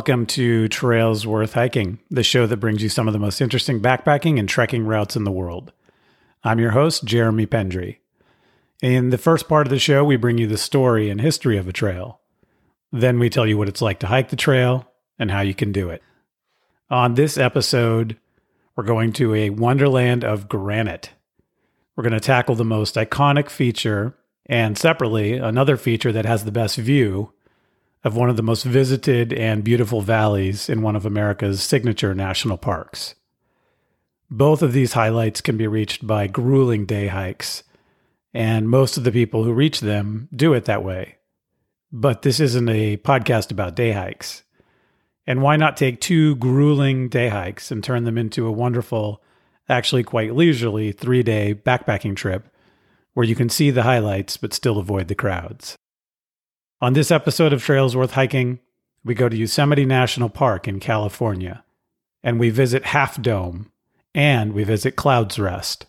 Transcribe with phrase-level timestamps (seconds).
[0.00, 3.82] Welcome to Trails Worth Hiking, the show that brings you some of the most interesting
[3.82, 5.74] backpacking and trekking routes in the world.
[6.42, 7.98] I'm your host, Jeremy Pendry.
[8.80, 11.68] In the first part of the show, we bring you the story and history of
[11.68, 12.18] a trail.
[12.90, 15.70] Then we tell you what it's like to hike the trail and how you can
[15.70, 16.02] do it.
[16.88, 18.16] On this episode,
[18.76, 21.10] we're going to a wonderland of granite.
[21.94, 26.50] We're going to tackle the most iconic feature and separately, another feature that has the
[26.50, 27.34] best view
[28.02, 32.56] of one of the most visited and beautiful valleys in one of America's signature national
[32.56, 33.14] parks.
[34.30, 37.62] Both of these highlights can be reached by grueling day hikes,
[38.32, 41.16] and most of the people who reach them do it that way.
[41.92, 44.44] But this isn't a podcast about day hikes.
[45.26, 49.22] And why not take two grueling day hikes and turn them into a wonderful,
[49.68, 52.46] actually quite leisurely three day backpacking trip
[53.14, 55.76] where you can see the highlights but still avoid the crowds?
[56.82, 58.58] On this episode of Trails Worth Hiking,
[59.04, 61.62] we go to Yosemite National Park in California,
[62.22, 63.70] and we visit Half Dome,
[64.14, 65.84] and we visit Clouds Rest.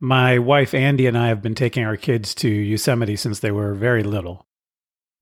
[0.00, 3.74] My wife Andy and I have been taking our kids to Yosemite since they were
[3.74, 4.46] very little.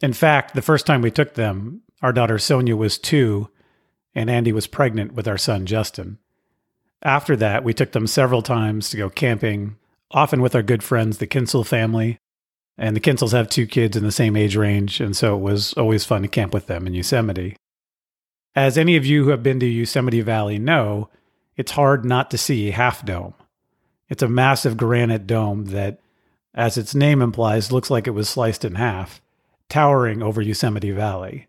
[0.01, 3.49] In fact, the first time we took them, our daughter Sonia was two,
[4.15, 6.19] and Andy was pregnant with our son Justin.
[7.03, 9.77] After that, we took them several times to go camping,
[10.11, 12.19] often with our good friends, the Kinsel family.
[12.77, 15.73] And the Kinsels have two kids in the same age range, and so it was
[15.75, 17.57] always fun to camp with them in Yosemite.
[18.57, 21.09] As any of you who have been to Yosemite Valley know,
[21.57, 23.35] it's hard not to see Half Dome.
[24.09, 26.01] It's a massive granite dome that,
[26.55, 29.21] as its name implies, looks like it was sliced in half,
[29.69, 31.49] towering over Yosemite Valley.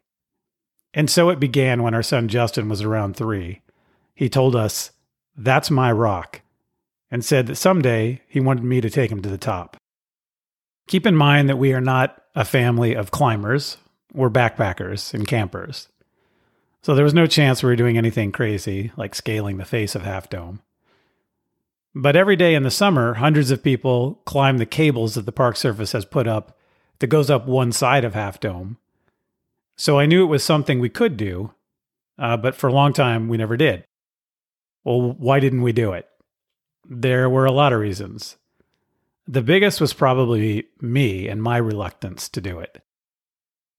[0.93, 3.61] And so it began when our son Justin was around three.
[4.13, 4.91] He told us,
[5.35, 6.41] That's my rock,
[7.11, 9.75] and said that someday he wanted me to take him to the top.
[10.87, 13.77] Keep in mind that we are not a family of climbers,
[14.13, 15.89] we're backpackers and campers.
[16.81, 20.03] So there was no chance we were doing anything crazy, like scaling the face of
[20.03, 20.61] Half Dome.
[21.97, 25.55] But every day in the summer, hundreds of people climb the cables that the Park
[25.55, 26.57] Service has put up
[26.99, 28.77] that goes up one side of Half Dome.
[29.77, 31.53] So I knew it was something we could do,
[32.19, 33.85] uh, but for a long time we never did.
[34.83, 36.07] Well, why didn't we do it?
[36.87, 38.35] There were a lot of reasons.
[39.25, 42.83] The biggest was probably me and my reluctance to do it.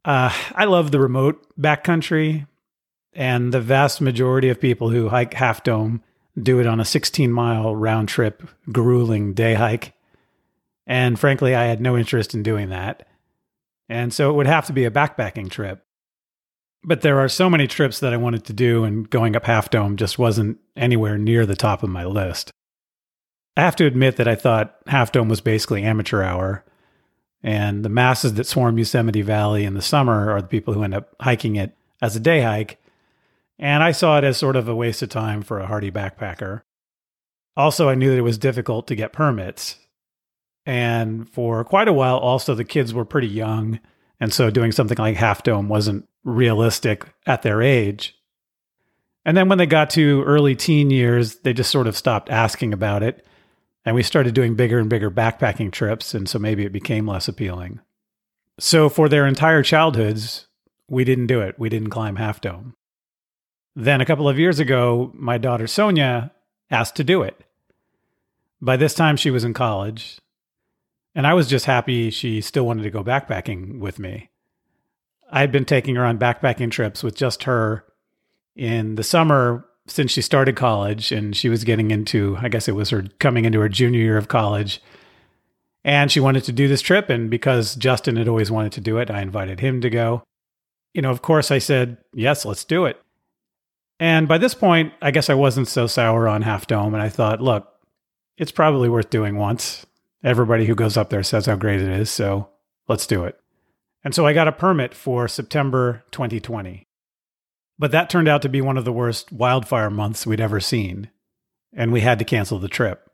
[0.05, 2.47] Uh, I love the remote backcountry,
[3.13, 6.03] and the vast majority of people who hike Half Dome
[6.41, 9.93] do it on a 16 mile round trip, grueling day hike.
[10.87, 13.07] And frankly, I had no interest in doing that.
[13.89, 15.85] And so it would have to be a backpacking trip.
[16.85, 19.71] But there are so many trips that I wanted to do, and going up Half
[19.71, 22.53] Dome just wasn't anywhere near the top of my list.
[23.57, 26.65] I have to admit that I thought Half Dome was basically amateur hour,
[27.43, 30.95] and the masses that swarm Yosemite Valley in the summer are the people who end
[30.95, 32.79] up hiking it as a day hike,
[33.59, 36.63] and I saw it as sort of a waste of time for a hardy backpacker.
[37.57, 39.79] Also, I knew that it was difficult to get permits.
[40.67, 43.81] And for quite a while, also, the kids were pretty young.
[44.21, 48.15] And so doing something like Half Dome wasn't realistic at their age.
[49.25, 52.73] And then when they got to early teen years, they just sort of stopped asking
[52.73, 53.27] about it.
[53.85, 56.15] And we started doing bigger and bigger backpacking trips.
[56.15, 57.81] And so maybe it became less appealing.
[58.59, 60.47] So for their entire childhoods,
[60.89, 61.59] we didn't do it.
[61.59, 62.75] We didn't climb Half Dome.
[63.79, 66.33] Then a couple of years ago, my daughter Sonia
[66.71, 67.39] asked to do it.
[68.61, 70.19] By this time, she was in college,
[71.15, 74.31] and I was just happy she still wanted to go backpacking with me.
[75.31, 77.85] I'd been taking her on backpacking trips with just her
[78.55, 82.75] in the summer since she started college, and she was getting into, I guess it
[82.75, 84.83] was her coming into her junior year of college.
[85.85, 87.11] And she wanted to do this trip.
[87.11, 90.25] And because Justin had always wanted to do it, I invited him to go.
[90.95, 93.01] You know, of course, I said, yes, let's do it.
[93.99, 96.95] And by this point, I guess I wasn't so sour on Half Dome.
[96.95, 97.73] And I thought, look,
[98.37, 99.87] it's probably worth doing once.
[100.23, 102.11] Everybody who goes up there says how great it is.
[102.11, 102.49] So
[102.89, 103.39] let's do it.
[104.05, 106.87] And so I got a permit for September 2020.
[107.79, 111.11] But that turned out to be one of the worst wildfire months we'd ever seen.
[111.75, 113.11] And we had to cancel the trip.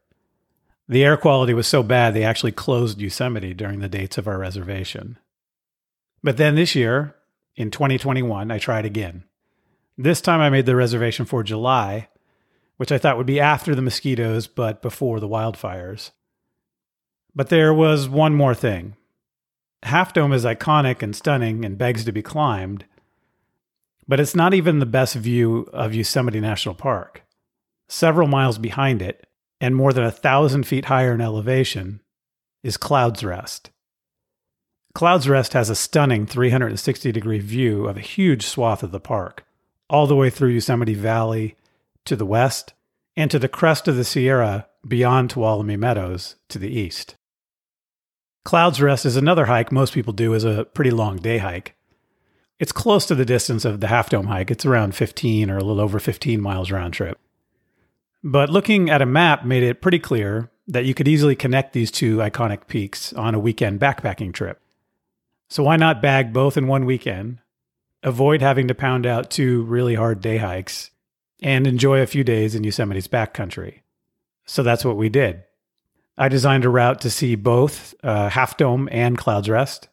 [0.89, 4.39] The air quality was so bad, they actually closed Yosemite during the dates of our
[4.39, 5.19] reservation.
[6.23, 7.17] But then this year,
[7.57, 9.25] in 2021, I tried again.
[9.99, 12.09] This time I made the reservation for July,
[12.77, 16.11] which I thought would be after the mosquitoes but before the wildfires.
[17.35, 18.97] But there was one more thing.
[19.83, 22.85] Half Dome is iconic and stunning and begs to be climbed,
[24.07, 27.23] but it's not even the best view of Yosemite National Park.
[27.89, 29.27] Several miles behind it,
[29.61, 32.01] and more than a thousand feet higher in elevation,
[32.63, 33.71] is Clouds Rest.
[34.95, 39.45] Clouds Rest has a stunning 360 degree view of a huge swath of the park,
[39.93, 41.55] all the way through Yosemite Valley
[42.07, 42.73] to the west
[43.15, 47.17] and to the crest of the Sierra beyond Tuolumne Meadows to the east.
[48.43, 51.77] Clouds Rest is another hike most people do as a pretty long day hike.
[52.59, 54.51] It's close to the distance of the Half Dome hike.
[54.51, 57.19] It's around 15 or a little over 15 miles round trip.
[58.25, 61.91] But looking at a map made it pretty clear that you could easily connect these
[61.91, 64.59] two iconic peaks on a weekend backpacking trip.
[65.51, 67.41] So why not bag both in one weekend,
[68.03, 70.91] avoid having to pound out two really hard day hikes,
[71.41, 73.81] and enjoy a few days in Yosemite's backcountry?
[74.45, 75.43] So that's what we did.
[76.19, 79.89] I designed a route to see both uh, Half Dome and Clouds Rest.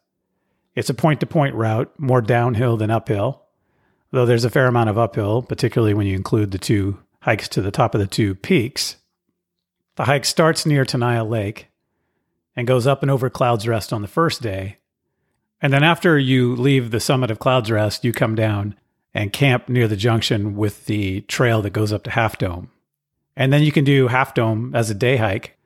[0.75, 3.43] It's a point to point route, more downhill than uphill,
[4.11, 7.61] though there's a fair amount of uphill, particularly when you include the two hikes to
[7.61, 8.97] the top of the two peaks.
[9.95, 11.67] The hike starts near Tenaya Lake
[12.55, 14.77] and goes up and over Clouds Rest on the first day.
[15.61, 18.75] And then after you leave the summit of Clouds Rest, you come down
[19.13, 22.69] and camp near the junction with the trail that goes up to Half Dome.
[23.35, 25.57] And then you can do Half Dome as a day hike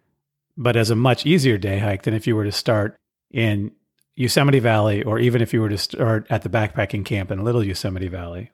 [0.57, 2.95] but as a much easier day hike than if you were to start
[3.31, 3.71] in
[4.15, 7.63] Yosemite Valley or even if you were to start at the backpacking camp in Little
[7.63, 8.51] Yosemite Valley.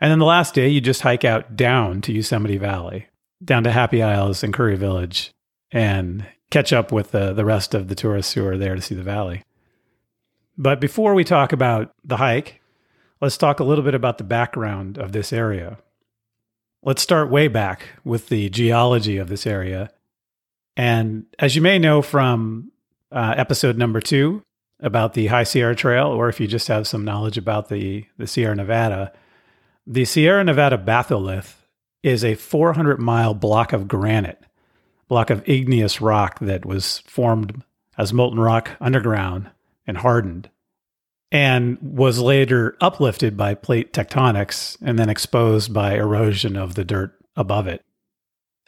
[0.00, 3.06] And then the last day, you just hike out down to Yosemite Valley,
[3.42, 5.32] down to Happy Isles and Curry Village,
[5.70, 8.94] and catch up with the, the rest of the tourists who are there to see
[8.94, 9.42] the valley.
[10.58, 12.60] But before we talk about the hike,
[13.20, 15.78] let's talk a little bit about the background of this area.
[16.82, 19.90] Let's start way back with the geology of this area
[20.76, 22.70] and as you may know from
[23.10, 24.42] uh, episode number two
[24.80, 28.26] about the High Sierra Trail, or if you just have some knowledge about the, the
[28.26, 29.12] Sierra Nevada,
[29.86, 31.54] the Sierra Nevada batholith
[32.02, 34.44] is a 400 mile block of granite,
[35.08, 37.62] block of igneous rock that was formed
[37.96, 39.50] as molten rock underground
[39.86, 40.50] and hardened,
[41.30, 47.12] and was later uplifted by plate tectonics and then exposed by erosion of the dirt
[47.36, 47.84] above it.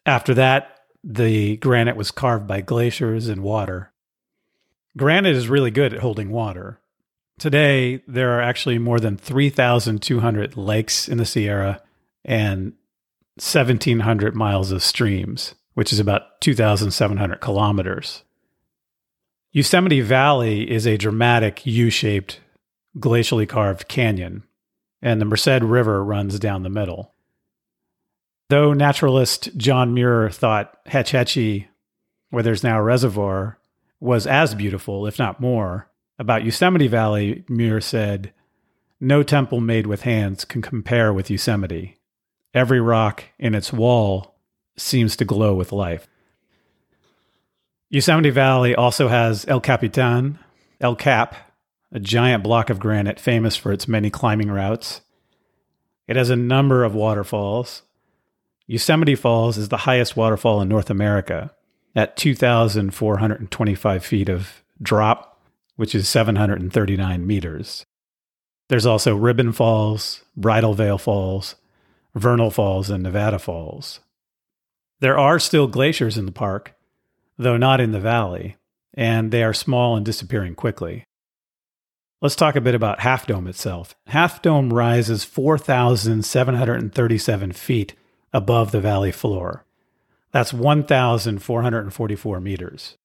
[0.05, 3.93] After that, the granite was carved by glaciers and water.
[4.97, 6.81] Granite is really good at holding water.
[7.39, 11.81] Today, there are actually more than 3,200 lakes in the Sierra
[12.25, 12.73] and
[13.37, 18.25] 1,700 miles of streams, which is about 2,700 kilometers.
[19.51, 22.41] Yosemite Valley is a dramatic U shaped,
[22.99, 24.43] glacially carved canyon,
[25.01, 27.15] and the Merced River runs down the middle.
[28.51, 31.69] Though naturalist John Muir thought Hetch Hetchy,
[32.29, 33.59] where there's now a reservoir,
[34.01, 38.35] was as beautiful, if not more, about Yosemite Valley, Muir said,
[39.01, 41.97] No temple made with hands can compare with Yosemite.
[42.53, 44.35] Every rock in its wall
[44.77, 46.07] seems to glow with life.
[47.91, 50.39] Yosemite Valley also has El Capitan,
[50.81, 51.35] El Cap,
[51.91, 55.01] a giant block of granite famous for its many climbing routes.
[56.07, 57.83] It has a number of waterfalls,
[58.71, 61.51] Yosemite Falls is the highest waterfall in North America
[61.97, 65.41] at 2,425 feet of drop,
[65.77, 67.87] which is 739 meters.
[68.69, 71.55] There's also Ribbon Falls, Bridal Veil Falls,
[72.15, 74.01] Vernal Falls, and Nevada Falls.
[75.01, 76.75] There are still glaciers in the park,
[77.39, 78.57] though not in the valley,
[78.95, 81.05] and they are small and disappearing quickly.
[82.21, 83.95] Let's talk a bit about Half Dome itself.
[84.09, 87.95] Half Dome rises 4,737 feet
[88.33, 89.65] above the valley floor.
[90.33, 92.97] That's 1,444 meters.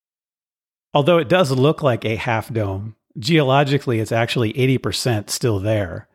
[0.93, 6.07] Although it does look like a half dome, geologically it's actually 80% still there.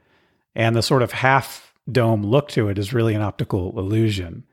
[0.54, 4.44] And the sort of half dome look to it is really an optical illusion.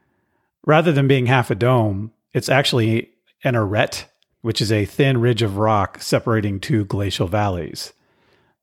[0.66, 3.12] Rather than being half a dome, it's actually
[3.44, 4.06] an arete,
[4.42, 7.94] which is a thin ridge of rock separating two glacial valleys.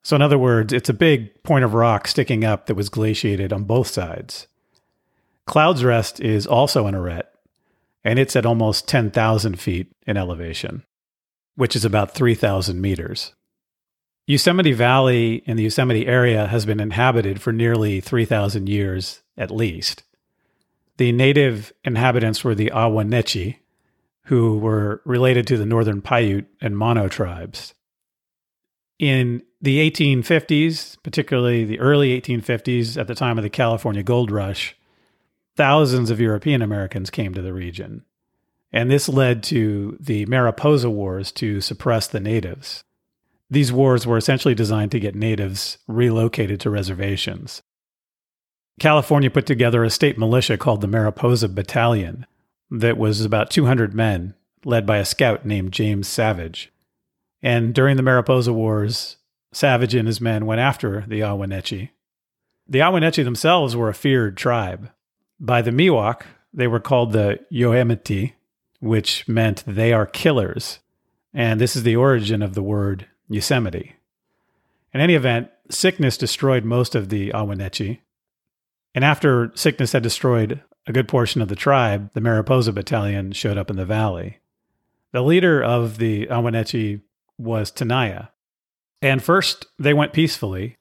[0.03, 3.53] So, in other words, it's a big point of rock sticking up that was glaciated
[3.53, 4.49] on both sides.
[5.47, 7.27] Clouds Rest is also an arete,
[8.05, 10.85] and it's at almost 10,000 feet in elevation,
[11.57, 13.33] which is about 3,000 meters.
[14.27, 20.05] Yosemite Valley in the Yosemite area has been inhabited for nearly 3,000 years at least.
[20.99, 23.59] The native inhabitants were the Ah-wah-nee-chee,
[24.25, 27.75] who were related to the Northern Paiute and Mono tribes.
[28.99, 34.77] In the 1850s, particularly the early 1850s, at the time of the California Gold Rush,
[35.57, 38.05] thousands of European Americans came to the region.
[38.73, 42.85] And this led to the Mariposa Wars to suppress the natives.
[43.51, 47.61] These wars were essentially designed to get natives relocated to reservations.
[48.81, 52.27] California put together a state militia called the Mariposa Battalion
[52.73, 56.73] that was about 200 men, led by a scout named James Savage.
[57.43, 59.17] And during the Mariposa Wars,
[59.53, 61.91] Savage and his men went after the Wah Neche.
[62.67, 64.91] The Wah Neche themselves were a feared tribe.
[65.39, 66.23] By the Miwok,
[66.55, 68.33] they were called the Yoemiti,
[68.81, 70.79] which meant they are killers.
[71.35, 73.97] And this is the origin of the word Yosemite.
[74.95, 77.99] In any event, sickness destroyed most of the Wah Neche.
[78.95, 83.59] And after sickness had destroyed a good portion of the tribe, the Mariposa Battalion showed
[83.59, 84.39] up in the valley.
[85.13, 87.01] The leader of the Wah Neche
[87.39, 88.31] was Tenaya.
[89.01, 90.79] And first, they went peacefully,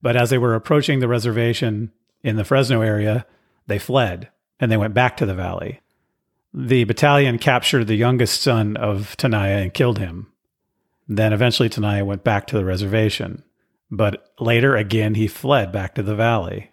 [0.00, 3.26] but as they were approaching the reservation in the Fresno area,
[3.66, 4.28] they fled
[4.60, 5.80] and they went back to the valley.
[6.52, 10.28] The battalion captured the youngest son of Tenaya and killed him.
[11.08, 13.42] Then eventually Tenaya went back to the reservation,
[13.90, 16.70] but later again he fled back to the valley.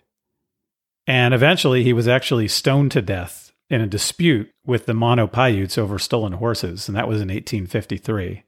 [1.07, 5.77] And eventually he was actually stoned to death in a dispute with the Mono Paiutes
[5.77, 8.43] over stolen horses, and that was in 1853.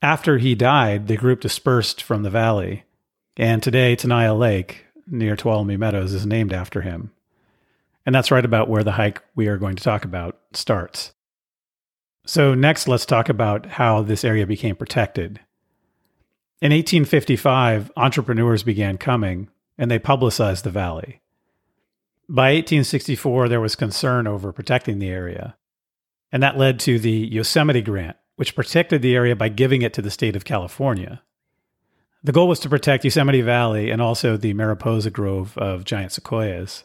[0.00, 2.84] After he died, the group dispersed from the valley,
[3.36, 7.10] and today Tenaya Lake, near Tuolumne Meadows, is named after him.
[8.06, 11.12] And that's right about where the hike we are going to talk about starts.
[12.24, 15.40] So, next, let's talk about how this area became protected.
[16.60, 21.20] In 1855, entrepreneurs began coming and they publicized the valley.
[22.30, 25.56] By 1864, there was concern over protecting the area,
[26.30, 30.02] and that led to the Yosemite Grant, which protected the area by giving it to
[30.02, 31.22] the state of California.
[32.22, 36.84] The goal was to protect Yosemite Valley and also the Mariposa Grove of giant sequoias.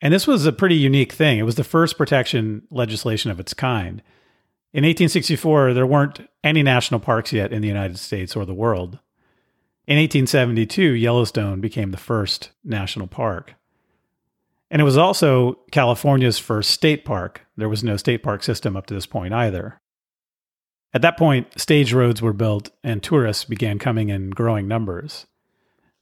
[0.00, 1.38] And this was a pretty unique thing.
[1.38, 4.00] It was the first protection legislation of its kind.
[4.72, 9.00] In 1864, there weren't any national parks yet in the United States or the world.
[9.88, 13.54] In 1872, Yellowstone became the first national park.
[14.70, 17.46] And it was also California's first state park.
[17.56, 19.80] There was no state park system up to this point either.
[20.92, 25.26] At that point, stage roads were built and tourists began coming in growing numbers.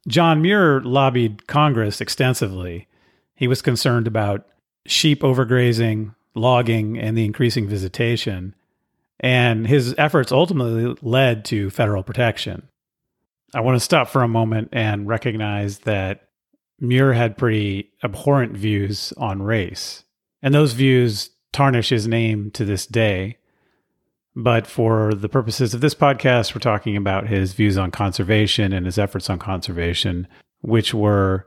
[0.06, 2.88] John Muir lobbied Congress extensively
[3.34, 4.46] he was concerned about
[4.86, 8.54] sheep overgrazing, logging, and the increasing visitation.
[9.20, 12.68] And his efforts ultimately led to federal protection.
[13.54, 16.28] I want to stop for a moment and recognize that
[16.80, 20.04] Muir had pretty abhorrent views on race.
[20.42, 23.38] And those views tarnish his name to this day.
[24.36, 28.84] But for the purposes of this podcast, we're talking about his views on conservation and
[28.84, 30.26] his efforts on conservation,
[30.60, 31.46] which were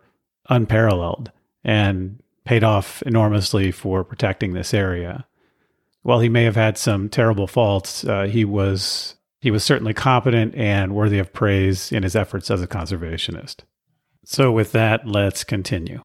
[0.50, 1.32] unparalleled
[1.64, 5.26] and paid off enormously for protecting this area.
[6.04, 10.56] While he may have had some terrible faults, uh, he was he was certainly competent
[10.56, 13.58] and worthy of praise in his efforts as a conservationist.
[14.30, 16.02] So, with that, let's continue.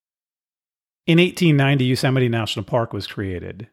[1.09, 3.67] In 1890, Yosemite National Park was created.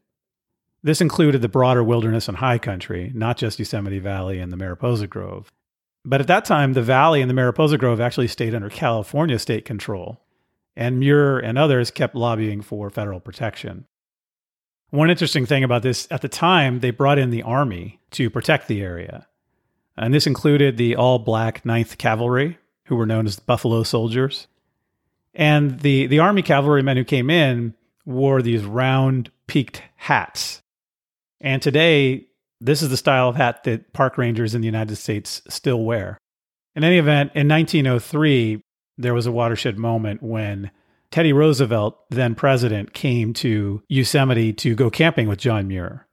[0.82, 5.06] This included the broader wilderness and high country, not just Yosemite Valley and the Mariposa
[5.06, 5.51] Grove.
[6.03, 9.65] But at that time, the valley and the Mariposa Grove actually stayed under California state
[9.65, 10.20] control
[10.75, 13.86] and Muir and others kept lobbying for federal protection.
[14.89, 18.68] One interesting thing about this at the time, they brought in the Army to protect
[18.68, 19.27] the area.
[19.96, 22.58] And this included the all black 9th Cavalry,
[22.89, 24.48] who were known as the Buffalo Soldiers.
[25.36, 30.62] And the, the Army cavalrymen who came in wore these round, peaked hats.
[31.39, 32.25] And today,
[32.60, 36.17] this is the style of hat that park rangers in the United States still wear.
[36.75, 38.60] In any event, in 1903,
[38.98, 40.72] there was a watershed moment when
[41.12, 46.08] Teddy Roosevelt, then president, came to Yosemite to go camping with John Muir.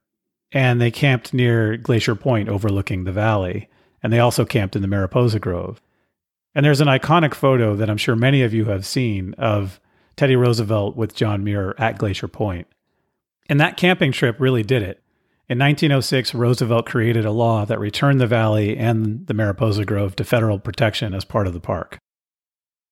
[0.51, 3.67] And they camped near Glacier Point overlooking the valley.
[4.03, 5.81] And they also camped in the Mariposa Grove.
[6.57, 9.79] And there's an iconic photo that I'm sure many of you have seen of
[10.15, 12.65] Teddy Roosevelt with John Muir at Glacier Point.
[13.47, 14.99] And that camping trip really did it.
[15.47, 20.23] In 1906, Roosevelt created a law that returned the valley and the Mariposa Grove to
[20.23, 21.99] federal protection as part of the park.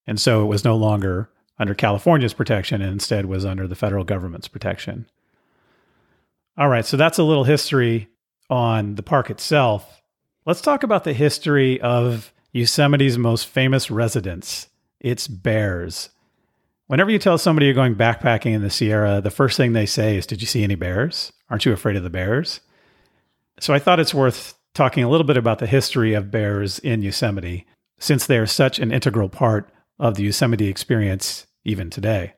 [0.05, 4.03] And so it was no longer under California's protection and instead was under the federal
[4.03, 5.07] government's protection.
[6.55, 8.09] All right, so that's a little history
[8.47, 10.03] on the park itself.
[10.45, 14.69] Let's talk about the history of Yosemite's most famous residents.
[15.01, 16.09] Its bears.
[16.87, 20.15] Whenever you tell somebody you're going backpacking in the Sierra, the first thing they say
[20.15, 21.33] is, Did you see any bears?
[21.49, 22.61] Aren't you afraid of the bears?
[23.59, 27.01] So I thought it's worth talking a little bit about the history of bears in
[27.01, 27.67] Yosemite,
[27.99, 29.69] since they are such an integral part
[29.99, 32.35] of the Yosemite experience even today.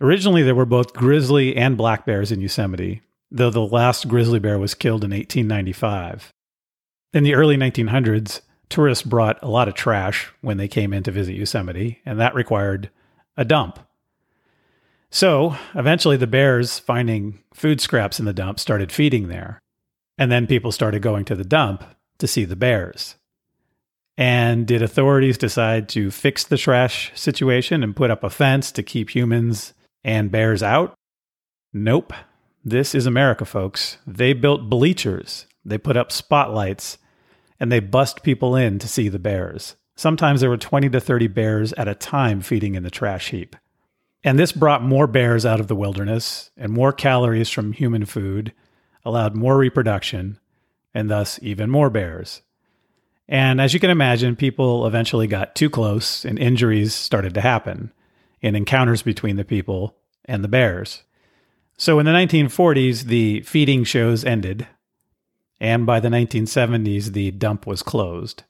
[0.00, 4.58] Originally, there were both grizzly and black bears in Yosemite, though the last grizzly bear
[4.58, 6.32] was killed in 1895.
[7.12, 11.10] In the early 1900s, tourists brought a lot of trash when they came in to
[11.10, 12.90] visit Yosemite, and that required
[13.36, 13.78] a dump.
[15.10, 19.60] So eventually, the bears, finding food scraps in the dump, started feeding there.
[20.18, 21.84] And then people started going to the dump
[22.18, 23.14] to see the bears.
[24.16, 28.82] And did authorities decide to fix the trash situation and put up a fence to
[28.82, 30.94] keep humans and bears out?
[31.72, 32.12] Nope.
[32.64, 33.98] This is America, folks.
[34.06, 36.98] They built bleachers, they put up spotlights,
[37.60, 39.76] and they bussed people in to see the bears.
[39.96, 43.56] Sometimes there were 20 to 30 bears at a time feeding in the trash heap.
[44.24, 48.52] And this brought more bears out of the wilderness and more calories from human food,
[49.04, 50.38] allowed more reproduction,
[50.94, 52.42] and thus even more bears.
[53.28, 57.92] And as you can imagine, people eventually got too close and injuries started to happen
[58.40, 61.02] in encounters between the people and the bears.
[61.76, 64.66] So in the 1940s, the feeding shows ended,
[65.60, 68.44] and by the 1970s, the dump was closed.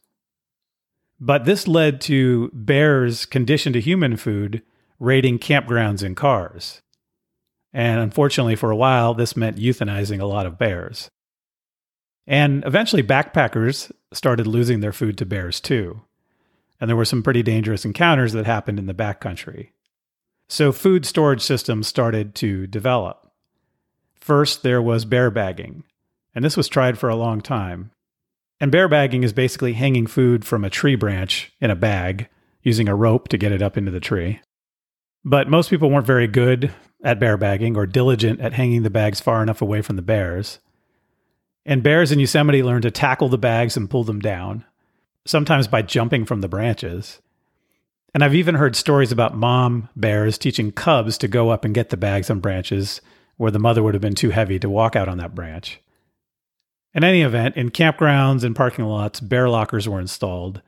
[1.20, 4.62] But this led to bears conditioned to human food
[5.00, 6.82] raiding campgrounds and cars.
[7.72, 11.10] And unfortunately, for a while, this meant euthanizing a lot of bears.
[12.26, 16.02] And eventually, backpackers started losing their food to bears too.
[16.80, 19.70] And there were some pretty dangerous encounters that happened in the backcountry.
[20.48, 23.30] So, food storage systems started to develop.
[24.20, 25.84] First, there was bear bagging,
[26.38, 27.90] and this was tried for a long time.
[28.60, 32.28] And bear bagging is basically hanging food from a tree branch in a bag
[32.62, 34.38] using a rope to get it up into the tree.
[35.24, 39.18] But most people weren't very good at bear bagging or diligent at hanging the bags
[39.20, 40.60] far enough away from the bears.
[41.66, 44.64] And bears in Yosemite learn to tackle the bags and pull them down,
[45.26, 47.20] sometimes by jumping from the branches.
[48.14, 51.88] And I've even heard stories about mom bears teaching cubs to go up and get
[51.88, 53.00] the bags on branches
[53.38, 55.80] where the mother would have been too heavy to walk out on that branch.
[56.98, 60.62] In any event, in campgrounds and parking lots, bear lockers were installed.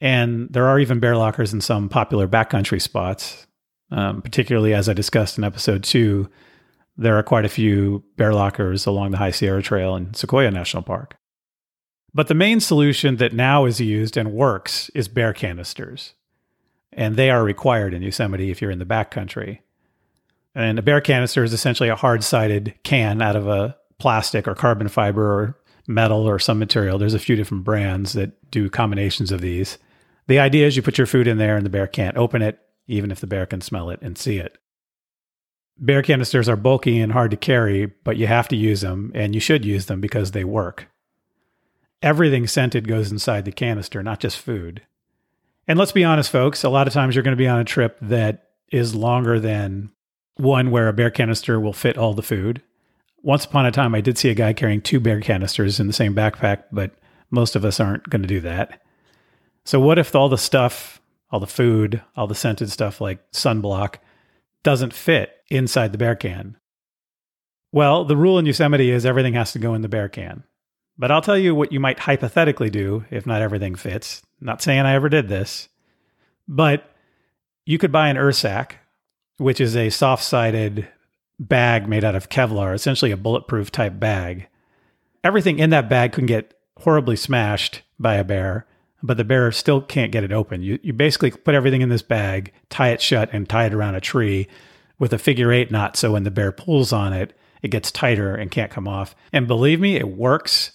[0.00, 3.44] And there are even bear lockers in some popular backcountry spots,
[3.90, 6.30] um, particularly as I discussed in episode two,
[6.96, 10.84] there are quite a few bear lockers along the High Sierra Trail in Sequoia National
[10.84, 11.16] Park.
[12.14, 16.14] But the main solution that now is used and works is bear canisters.
[16.92, 19.58] And they are required in Yosemite if you're in the backcountry.
[20.54, 24.54] And a bear canister is essentially a hard sided can out of a plastic or
[24.54, 26.98] carbon fiber or metal or some material.
[26.98, 29.78] There's a few different brands that do combinations of these.
[30.26, 32.58] The idea is you put your food in there and the bear can't open it,
[32.86, 34.58] even if the bear can smell it and see it.
[35.78, 39.32] Bear canisters are bulky and hard to carry, but you have to use them, and
[39.32, 40.88] you should use them because they work.
[42.02, 44.82] Everything scented goes inside the canister, not just food.
[45.68, 47.64] And let's be honest, folks, a lot of times you're going to be on a
[47.64, 49.90] trip that is longer than
[50.36, 52.62] one where a bear canister will fit all the food.
[53.22, 55.92] Once upon a time, I did see a guy carrying two bear canisters in the
[55.92, 56.92] same backpack, but
[57.30, 58.80] most of us aren't going to do that.
[59.64, 60.98] So, what if all the stuff
[61.30, 63.96] all the food, all the scented stuff like sunblock
[64.62, 66.56] doesn't fit inside the bear can.
[67.70, 70.44] Well, the rule in Yosemite is everything has to go in the bear can.
[70.96, 74.22] But I'll tell you what you might hypothetically do if not everything fits.
[74.40, 75.68] Not saying I ever did this,
[76.48, 76.90] but
[77.66, 78.72] you could buy an Ursack,
[79.36, 80.88] which is a soft sided
[81.38, 84.48] bag made out of Kevlar, essentially a bulletproof type bag.
[85.22, 88.66] Everything in that bag can get horribly smashed by a bear,
[89.02, 90.62] but the bear still can't get it open.
[90.62, 93.94] You, you basically put everything in this bag, tie it shut, and tie it around
[93.94, 94.48] a tree
[94.98, 95.96] with a figure eight knot.
[95.96, 99.14] So when the bear pulls on it, it gets tighter and can't come off.
[99.32, 100.72] And believe me, it works.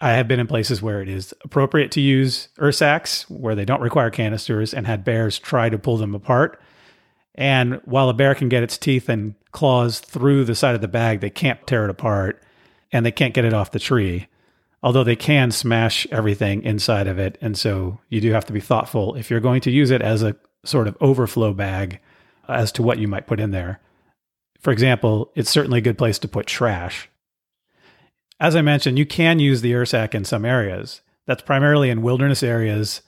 [0.00, 3.80] I have been in places where it is appropriate to use Ursacks, where they don't
[3.80, 6.60] require canisters, and had bears try to pull them apart.
[7.34, 10.88] And while a bear can get its teeth and claws through the side of the
[10.88, 12.42] bag, they can't tear it apart
[12.92, 14.28] and they can't get it off the tree
[14.84, 17.38] although they can smash everything inside of it.
[17.40, 20.22] And so you do have to be thoughtful if you're going to use it as
[20.22, 22.00] a sort of overflow bag
[22.48, 23.80] as to what you might put in there.
[24.60, 27.08] For example, it's certainly a good place to put trash.
[28.38, 31.00] As I mentioned, you can use the Ursack in some areas.
[31.26, 33.00] That's primarily in wilderness areas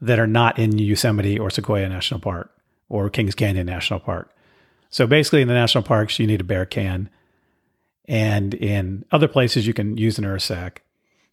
[0.00, 2.52] that are not in Yosemite or Sequoia National Park
[2.88, 4.34] or Kings Canyon National Park.
[4.90, 7.10] So basically, in the national parks, you need a bear can.
[8.06, 10.78] And in other places, you can use an Ursack.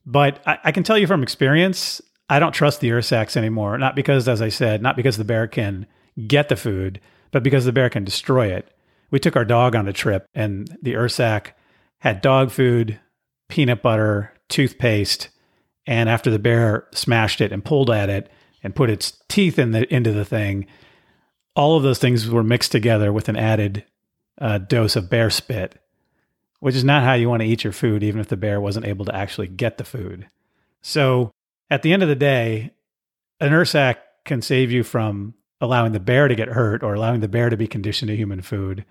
[0.06, 3.78] But I, I, can tell you from experience, I don't trust the Ursacks anymore.
[3.78, 5.88] Not because, as I said, not because the bear can
[6.28, 7.00] get the food,
[7.32, 8.72] but because the bear can destroy it.
[9.10, 11.52] We took our dog on a trip, and the Ursack
[12.00, 13.00] had dog food,
[13.48, 15.30] peanut butter, toothpaste,
[15.88, 18.30] and after the bear smashed it and pulled at it
[18.64, 20.66] and put its teeth in the into the thing,
[21.56, 23.86] all of those things were mixed together with an added
[24.40, 25.82] uh, dose of bear spit
[26.66, 28.88] which is not how you want to eat your food, even if the bear wasn't
[28.88, 30.28] able to actually get the food.
[30.82, 31.32] So
[31.70, 32.72] At the end of the day,
[33.40, 37.28] an Ursack can save you from allowing the bear to get hurt or allowing the
[37.28, 38.84] bear to be conditioned to human food,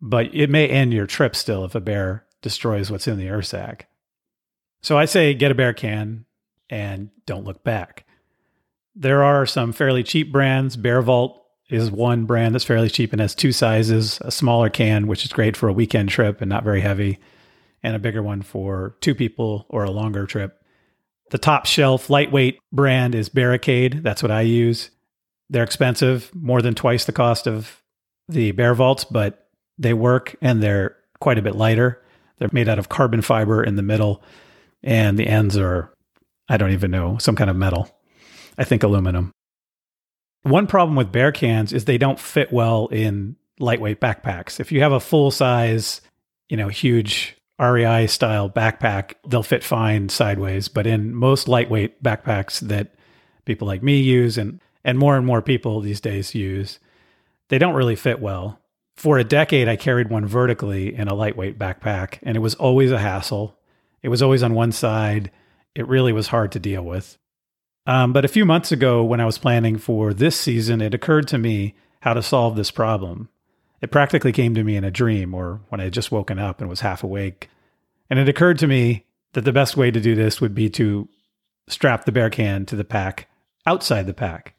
[0.00, 3.82] but it may end your trip still if a bear destroys what's in the Ursack.
[4.82, 6.24] So I say get a bear can
[6.68, 8.06] and don't look back.
[8.96, 10.76] There are some fairly cheap brands.
[10.76, 11.39] Bear Vault
[11.70, 15.32] is one brand that's fairly cheap and has two sizes a smaller can, which is
[15.32, 17.18] great for a weekend trip and not very heavy,
[17.82, 20.62] and a bigger one for two people or a longer trip.
[21.30, 24.02] The top shelf lightweight brand is Bearikade.
[24.02, 24.90] That's what I use.
[25.48, 27.82] They're expensive, more than twice the cost of
[28.28, 32.02] the Bear Vaults, but they work and they're quite a bit lighter.
[32.38, 34.22] They're made out of carbon fiber in the middle,
[34.82, 35.92] and the ends are,
[36.48, 37.88] I don't even know, some kind of metal.
[38.58, 39.32] I think aluminum.
[40.42, 44.58] One problem with bear cans is they don't fit well in lightweight backpacks.
[44.58, 46.00] If you have a full size,
[46.48, 50.68] you know, huge REI style backpack, they'll fit fine sideways.
[50.68, 52.94] But in most lightweight backpacks that
[53.44, 56.78] people like me use and, and more and more people these days use,
[57.48, 58.58] they don't really fit well.
[58.96, 62.92] For a decade, I carried one vertically in a lightweight backpack, and it was always
[62.92, 63.58] a hassle.
[64.02, 65.30] It was always on one side.
[65.74, 67.18] It really was hard to deal with.
[67.86, 71.28] Um, but a few months ago, when I was planning for this season, it occurred
[71.28, 73.28] to me how to solve this problem.
[73.80, 76.60] It practically came to me in a dream or when I had just woken up
[76.60, 77.48] and was half awake.
[78.10, 81.08] And it occurred to me that the best way to do this would be to
[81.68, 83.28] strap the bear can to the pack
[83.66, 84.54] outside the pack.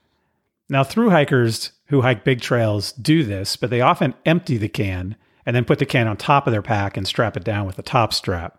[0.69, 5.17] Now, through hikers who hike big trails do this, but they often empty the can
[5.45, 7.77] and then put the can on top of their pack and strap it down with
[7.77, 8.57] a top strap.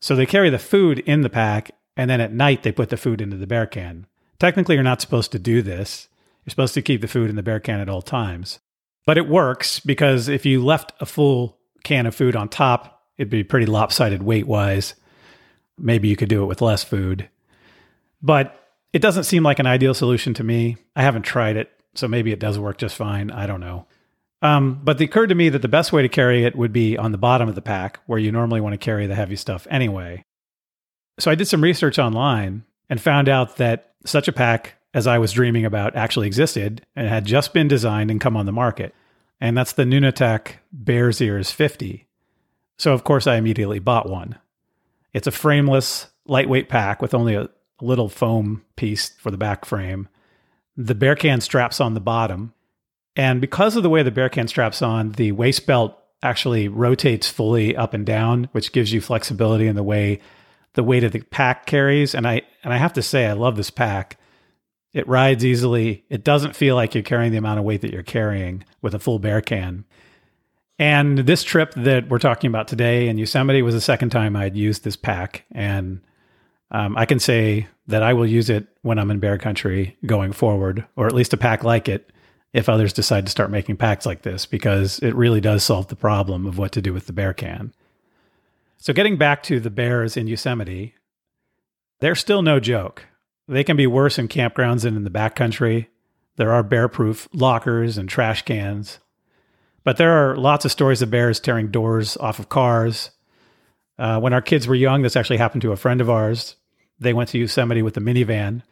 [0.00, 2.96] So they carry the food in the pack and then at night they put the
[2.96, 4.06] food into the bear can.
[4.38, 6.08] Technically, you're not supposed to do this.
[6.44, 8.58] You're supposed to keep the food in the bear can at all times.
[9.06, 13.30] But it works because if you left a full can of food on top, it'd
[13.30, 14.94] be pretty lopsided weight wise.
[15.78, 17.28] Maybe you could do it with less food.
[18.20, 18.58] But
[18.92, 20.76] it doesn't seem like an ideal solution to me.
[20.94, 23.30] I haven't tried it, so maybe it does work just fine.
[23.30, 23.86] I don't know.
[24.42, 26.98] Um, but it occurred to me that the best way to carry it would be
[26.98, 29.66] on the bottom of the pack, where you normally want to carry the heavy stuff
[29.70, 30.24] anyway.
[31.18, 35.18] So I did some research online and found out that such a pack as I
[35.18, 38.94] was dreaming about actually existed and had just been designed and come on the market.
[39.40, 42.06] And that's the Nunatak Bears Ears 50.
[42.78, 44.38] So, of course, I immediately bought one.
[45.12, 47.48] It's a frameless, lightweight pack with only a
[47.80, 50.08] little foam piece for the back frame.
[50.76, 52.54] The bear can straps on the bottom.
[53.16, 57.28] And because of the way the bear can straps on, the waist belt actually rotates
[57.28, 60.20] fully up and down, which gives you flexibility in the way
[60.74, 62.14] the weight of the pack carries.
[62.14, 64.18] And I and I have to say, I love this pack.
[64.92, 66.04] It rides easily.
[66.10, 68.98] It doesn't feel like you're carrying the amount of weight that you're carrying with a
[68.98, 69.84] full bear can.
[70.78, 74.56] And this trip that we're talking about today in Yosemite was the second time I'd
[74.56, 75.44] used this pack.
[75.52, 76.00] And
[76.70, 80.32] um, I can say that I will use it when I'm in bear country going
[80.32, 82.10] forward, or at least a pack like it
[82.52, 85.96] if others decide to start making packs like this, because it really does solve the
[85.96, 87.72] problem of what to do with the bear can.
[88.82, 90.96] So, getting back to the bears in Yosemite,
[92.00, 93.06] they're still no joke.
[93.46, 95.86] They can be worse in campgrounds than in the backcountry.
[96.34, 98.98] There are bear proof lockers and trash cans.
[99.84, 103.12] But there are lots of stories of bears tearing doors off of cars.
[104.00, 106.56] Uh, when our kids were young, this actually happened to a friend of ours.
[106.98, 108.62] They went to Yosemite with a minivan,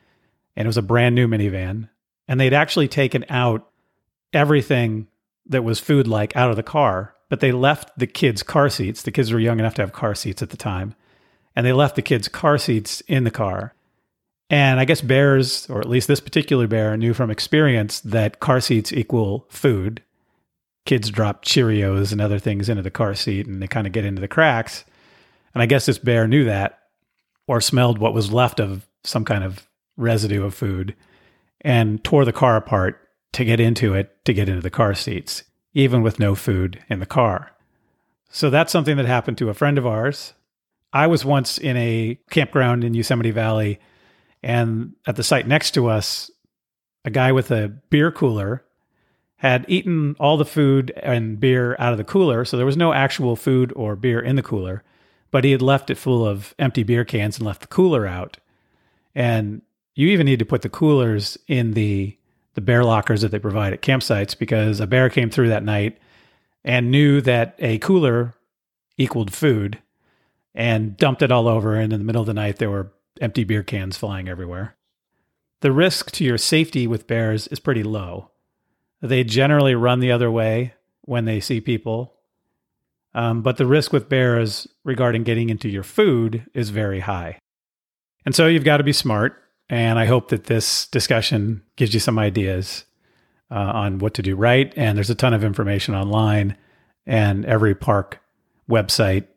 [0.56, 1.88] and it was a brand new minivan.
[2.26, 3.70] And they'd actually taken out
[4.32, 5.06] everything
[5.46, 9.02] that was food like out of the car but they left the kids' car seats.
[9.02, 10.94] The kids were young enough to have car seats at the time.
[11.56, 13.72] And they left the kids' car seats in the car.
[14.50, 18.60] And I guess bears, or at least this particular bear, knew from experience that car
[18.60, 20.02] seats equal food.
[20.84, 24.04] Kids drop Cheerios and other things into the car seat and they kind of get
[24.04, 24.84] into the cracks.
[25.54, 26.80] And I guess this bear knew that
[27.46, 30.96] or smelled what was left of some kind of residue of food
[31.60, 35.44] and tore the car apart to get into it to get into the car seats
[35.74, 37.52] even with no food in the car.
[38.28, 40.34] So that's something that happened to a friend of ours.
[40.92, 43.78] I was once in a campground in Yosemite Valley,
[44.42, 46.30] and at the site next to us,
[47.04, 48.64] a guy with a beer cooler
[49.36, 52.44] had eaten all the food and beer out of the cooler.
[52.44, 54.82] So there was no actual food or beer in the cooler,
[55.30, 58.36] but he had left it full of empty beer cans and left the cooler out.
[59.14, 59.62] And
[59.94, 62.16] you even need to put the coolers in the
[62.54, 65.98] the bear lockers that they provide at campsites because a bear came through that night
[66.64, 68.34] and knew that a cooler
[68.96, 69.78] equaled food
[70.54, 71.76] and dumped it all over.
[71.76, 74.76] And in the middle of the night, there were empty beer cans flying everywhere.
[75.60, 78.30] The risk to your safety with bears is pretty low.
[79.00, 82.14] They generally run the other way when they see people.
[83.14, 87.38] Um, but the risk with bears regarding getting into your food is very high.
[88.24, 92.00] And so you've got to be smart And I hope that this discussion gives you
[92.00, 92.84] some ideas
[93.50, 94.72] uh, on what to do right.
[94.76, 96.56] And there's a ton of information online
[97.06, 98.20] and every park
[98.68, 99.28] website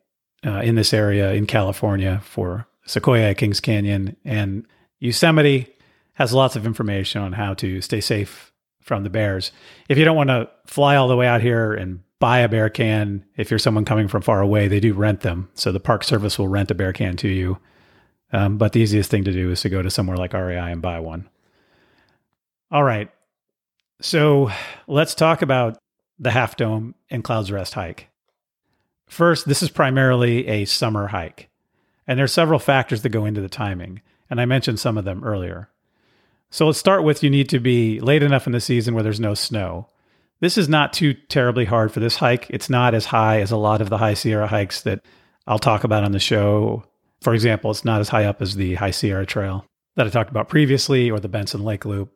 [0.46, 4.66] uh, in this area in California for Sequoia, Kings Canyon, and
[5.00, 5.68] Yosemite
[6.14, 9.52] has lots of information on how to stay safe from the bears.
[9.88, 12.70] If you don't want to fly all the way out here and buy a bear
[12.70, 15.50] can, if you're someone coming from far away, they do rent them.
[15.54, 17.60] So the Park Service will rent a bear can to you.
[18.34, 20.82] Um, but the easiest thing to do is to go to somewhere like REI and
[20.82, 21.30] buy one.
[22.72, 23.10] All right.
[24.02, 24.50] So
[24.88, 25.78] let's talk about
[26.20, 28.10] the Half Dome and Clouds Rest hike.
[29.06, 31.50] First, this is primarily a summer hike,
[32.08, 35.06] and there are several factors that go into the timing, and I mentioned some of
[35.06, 35.70] them earlier.
[36.50, 39.20] So let's start with you need to be late enough in the season where there's
[39.20, 39.88] no snow.
[40.40, 42.48] This is not too terribly hard for this hike.
[42.50, 45.06] It's not as high as a lot of the High Sierra hikes that
[45.46, 46.84] I'll talk about on the show.
[47.24, 50.30] For example, it's not as high up as the High Sierra Trail that I talked
[50.30, 52.14] about previously or the Benson Lake Loop.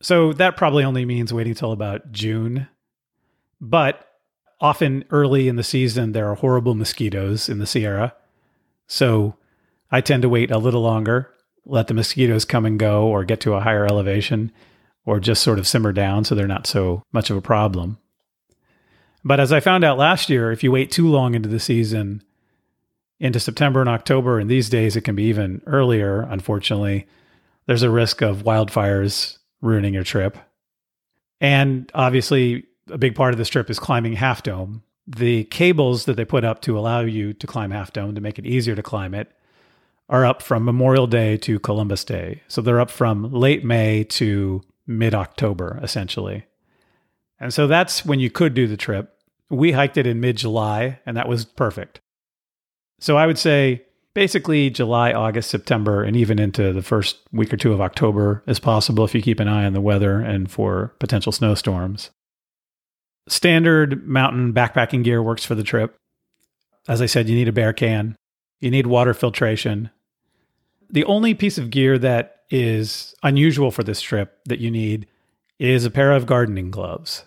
[0.00, 2.66] So that probably only means waiting till about June.
[3.60, 4.08] But
[4.58, 8.14] often early in the season, there are horrible mosquitoes in the Sierra.
[8.86, 9.36] So
[9.90, 11.30] I tend to wait a little longer,
[11.66, 14.50] let the mosquitoes come and go or get to a higher elevation
[15.04, 17.98] or just sort of simmer down so they're not so much of a problem.
[19.24, 22.22] But as I found out last year, if you wait too long into the season,
[23.20, 27.06] into September and October, and these days it can be even earlier, unfortunately,
[27.66, 30.38] there's a risk of wildfires ruining your trip.
[31.40, 34.82] And obviously, a big part of this trip is climbing Half Dome.
[35.06, 38.38] The cables that they put up to allow you to climb Half Dome to make
[38.38, 39.30] it easier to climb it
[40.08, 42.42] are up from Memorial Day to Columbus Day.
[42.48, 46.46] So they're up from late May to mid October, essentially.
[47.38, 49.14] And so that's when you could do the trip.
[49.50, 52.00] We hiked it in mid July, and that was perfect.
[53.00, 53.84] So I would say
[54.14, 58.58] basically July, August, September, and even into the first week or two of October is
[58.58, 62.10] possible if you keep an eye on the weather and for potential snowstorms.
[63.28, 65.96] Standard mountain backpacking gear works for the trip.
[66.88, 68.16] As I said, you need a bear can,
[68.60, 69.90] you need water filtration.
[70.90, 75.06] The only piece of gear that is unusual for this trip that you need
[75.58, 77.24] is a pair of gardening gloves.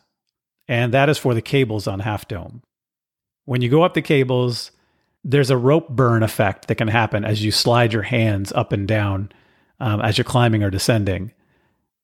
[0.67, 2.63] And that is for the cables on Half Dome.
[3.45, 4.71] When you go up the cables,
[5.23, 8.87] there's a rope burn effect that can happen as you slide your hands up and
[8.87, 9.31] down
[9.79, 11.31] um, as you're climbing or descending.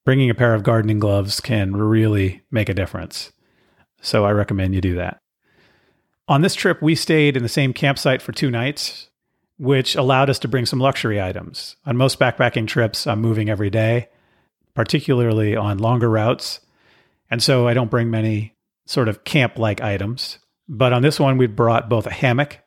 [0.05, 3.31] Bringing a pair of gardening gloves can really make a difference.
[4.01, 5.19] So I recommend you do that.
[6.27, 9.09] On this trip, we stayed in the same campsite for two nights,
[9.57, 11.75] which allowed us to bring some luxury items.
[11.85, 14.09] On most backpacking trips, I'm moving every day,
[14.73, 16.59] particularly on longer routes.
[17.31, 20.39] And so I don't bring many sort of camp like items.
[20.69, 22.59] But on this one, we brought both a hammock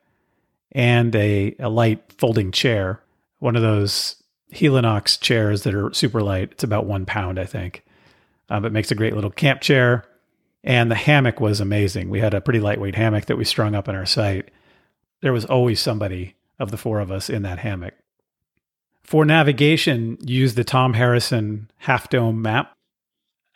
[0.73, 3.03] and a, a light folding chair,
[3.39, 4.17] one of those
[4.53, 6.53] Helinox chairs that are super light.
[6.53, 7.85] It's about one pound, I think.
[8.49, 10.05] Uh, but makes a great little camp chair.
[10.63, 12.11] And the hammock was amazing.
[12.11, 14.51] We had a pretty lightweight hammock that we strung up on our site.
[15.23, 17.95] There was always somebody of the four of us in that hammock.
[19.03, 22.73] For navigation, use the Tom Harrison Half Dome map.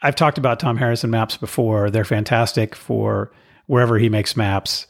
[0.03, 1.91] I've talked about Tom Harrison maps before.
[1.91, 3.31] They're fantastic for
[3.67, 4.87] wherever he makes maps.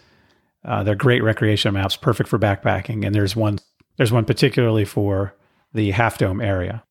[0.65, 3.05] Uh, they're great recreation maps, perfect for backpacking.
[3.05, 3.59] And there's one
[3.97, 5.35] there's one particularly for
[5.73, 6.83] the Half Dome area.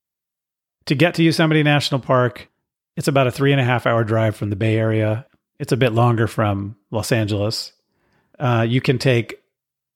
[0.85, 2.49] To get to Yosemite National Park,
[2.95, 5.25] it's about a three and a half hour drive from the Bay Area.
[5.59, 7.71] It's a bit longer from Los Angeles.
[8.39, 9.41] Uh, you can take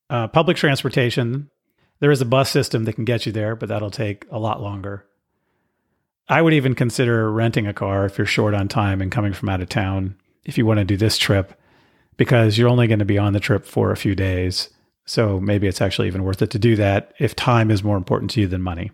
[0.10, 1.50] uh, public transportation.
[2.00, 4.62] There is a bus system that can get you there, but that'll take a lot
[4.62, 5.06] longer.
[6.30, 9.50] I would even consider renting a car if you're short on time and coming from
[9.50, 10.16] out of town
[10.48, 11.54] if you want to do this trip,
[12.18, 14.70] because you're only going to be on the trip for a few days.
[15.06, 18.32] So maybe it's actually even worth it to do that if time is more important
[18.32, 18.92] to you than money.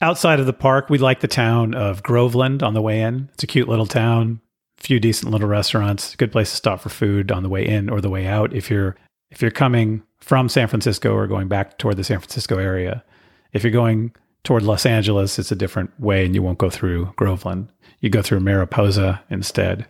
[0.00, 3.28] Outside of the park, we like the town of Groveland on the way in.
[3.34, 4.40] It's a cute little town,
[4.78, 7.90] a few decent little restaurants, good place to stop for food on the way in
[7.90, 8.96] or the way out if you're
[9.30, 13.04] if you're coming from San Francisco or going back toward the San Francisco area.
[13.52, 17.12] If you're going toward Los Angeles, it's a different way and you won't go through
[17.16, 17.68] Groveland.
[18.00, 19.86] You go through Mariposa instead.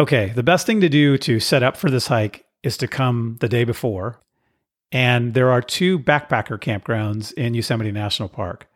[0.00, 3.36] Okay, the best thing to do to set up for this hike is to come
[3.40, 4.18] the day before
[4.92, 8.66] and there are two backpacker campgrounds in Yosemite National Park.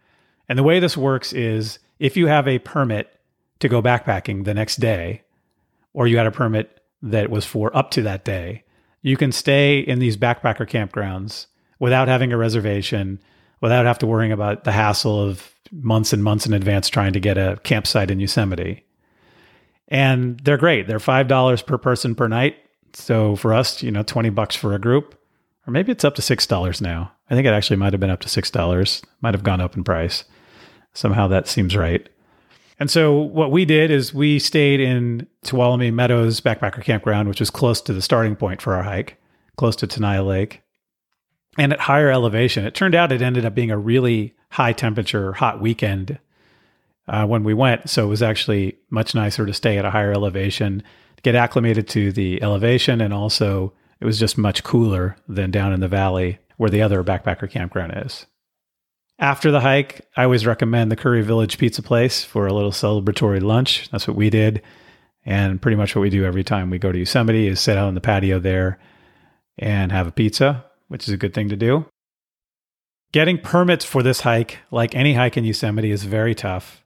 [0.49, 3.09] And the way this works is if you have a permit
[3.61, 5.23] to go backpacking the next day,
[5.93, 8.65] or you had a permit that was for up to that day,
[9.03, 11.47] you can stay in these backpacker campgrounds
[11.79, 13.21] without having a reservation,
[13.61, 17.21] without have to worrying about the hassle of months and months in advance trying to
[17.21, 18.84] get a campsite in Yosemite.
[19.89, 20.87] And they're great.
[20.87, 22.57] They're $5 per person per night.
[22.95, 25.19] So for us, you know, 20 bucks for a group
[25.67, 27.13] or maybe it's up to $6 now.
[27.31, 29.85] I think it actually might have been up to $6, might have gone up in
[29.85, 30.25] price.
[30.93, 32.09] Somehow that seems right.
[32.79, 37.51] And so what we did is we stayed in Tuolumne Meadows Backpacker Campground, which was
[37.51, 39.17] close to the starting point for our hike,
[39.57, 40.63] close to Tenaya Lake.
[41.57, 45.33] And at higher elevation, it turned out it ended up being a really high temperature,
[45.33, 46.19] hot weekend
[47.09, 47.89] uh, when we went.
[47.89, 50.83] So it was actually much nicer to stay at a higher elevation,
[51.23, 55.81] get acclimated to the elevation, and also it was just much cooler than down in
[55.81, 58.27] the valley where the other backpacker campground is.
[59.19, 63.41] After the hike, I always recommend the Curry Village Pizza Place for a little celebratory
[63.41, 63.89] lunch.
[63.91, 64.61] That's what we did.
[65.25, 67.89] And pretty much what we do every time we go to Yosemite is sit out
[67.89, 68.79] on the patio there
[69.57, 71.87] and have a pizza, which is a good thing to do.
[73.13, 76.84] Getting permits for this hike, like any hike in Yosemite, is very tough.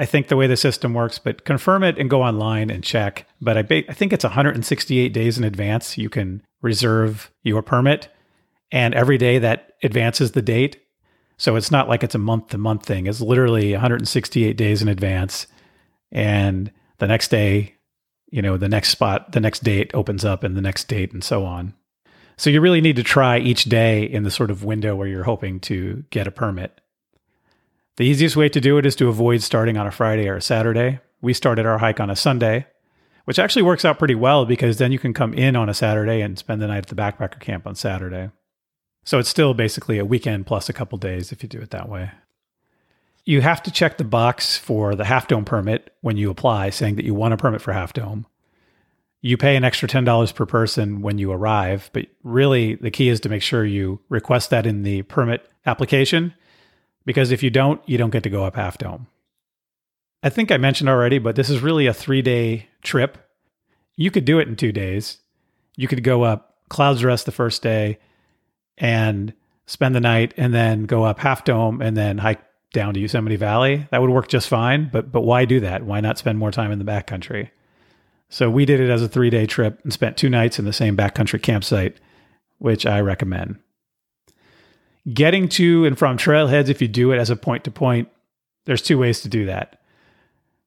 [0.00, 3.26] I think the way the system works, but confirm it and go online and check.
[3.38, 8.08] But I, ba- I think it's 168 days in advance you can reserve your permit.
[8.72, 10.80] And every day that advances the date.
[11.36, 13.08] So it's not like it's a month to month thing.
[13.08, 15.46] It's literally 168 days in advance.
[16.10, 17.74] And the next day,
[18.30, 21.22] you know, the next spot, the next date opens up and the next date and
[21.22, 21.74] so on.
[22.38, 25.24] So you really need to try each day in the sort of window where you're
[25.24, 26.79] hoping to get a permit.
[28.00, 30.40] The easiest way to do it is to avoid starting on a Friday or a
[30.40, 31.00] Saturday.
[31.20, 32.66] We started our hike on a Sunday,
[33.26, 36.22] which actually works out pretty well because then you can come in on a Saturday
[36.22, 38.30] and spend the night at the backpacker camp on Saturday.
[39.04, 41.90] So it's still basically a weekend plus a couple days if you do it that
[41.90, 42.10] way.
[43.26, 46.96] You have to check the box for the Half Dome permit when you apply, saying
[46.96, 48.26] that you want a permit for Half Dome.
[49.20, 53.20] You pay an extra $10 per person when you arrive, but really the key is
[53.20, 56.32] to make sure you request that in the permit application
[57.04, 59.06] because if you don't, you don't get to go up Half Dome.
[60.22, 63.18] I think I mentioned already, but this is really a three day trip.
[63.96, 65.18] You could do it in two days.
[65.76, 67.98] You could go up Clouds Rest the first day
[68.78, 69.32] and
[69.66, 72.40] spend the night and then go up Half Dome and then hike
[72.72, 73.86] down to Yosemite Valley.
[73.90, 75.84] That would work just fine, but but why do that?
[75.84, 77.50] Why not spend more time in the backcountry?
[78.28, 80.96] So we did it as a 3-day trip and spent two nights in the same
[80.96, 81.96] backcountry campsite,
[82.58, 83.58] which I recommend.
[85.12, 88.08] Getting to and from trailheads, if you do it as a point to point,
[88.66, 89.80] there's two ways to do that.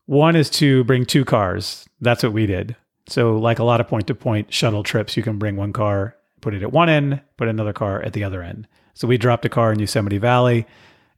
[0.05, 1.87] One is to bring two cars.
[2.01, 2.75] That's what we did.
[3.07, 6.15] So, like a lot of point to point shuttle trips, you can bring one car,
[6.41, 8.67] put it at one end, put another car at the other end.
[8.93, 10.65] So, we dropped a car in Yosemite Valley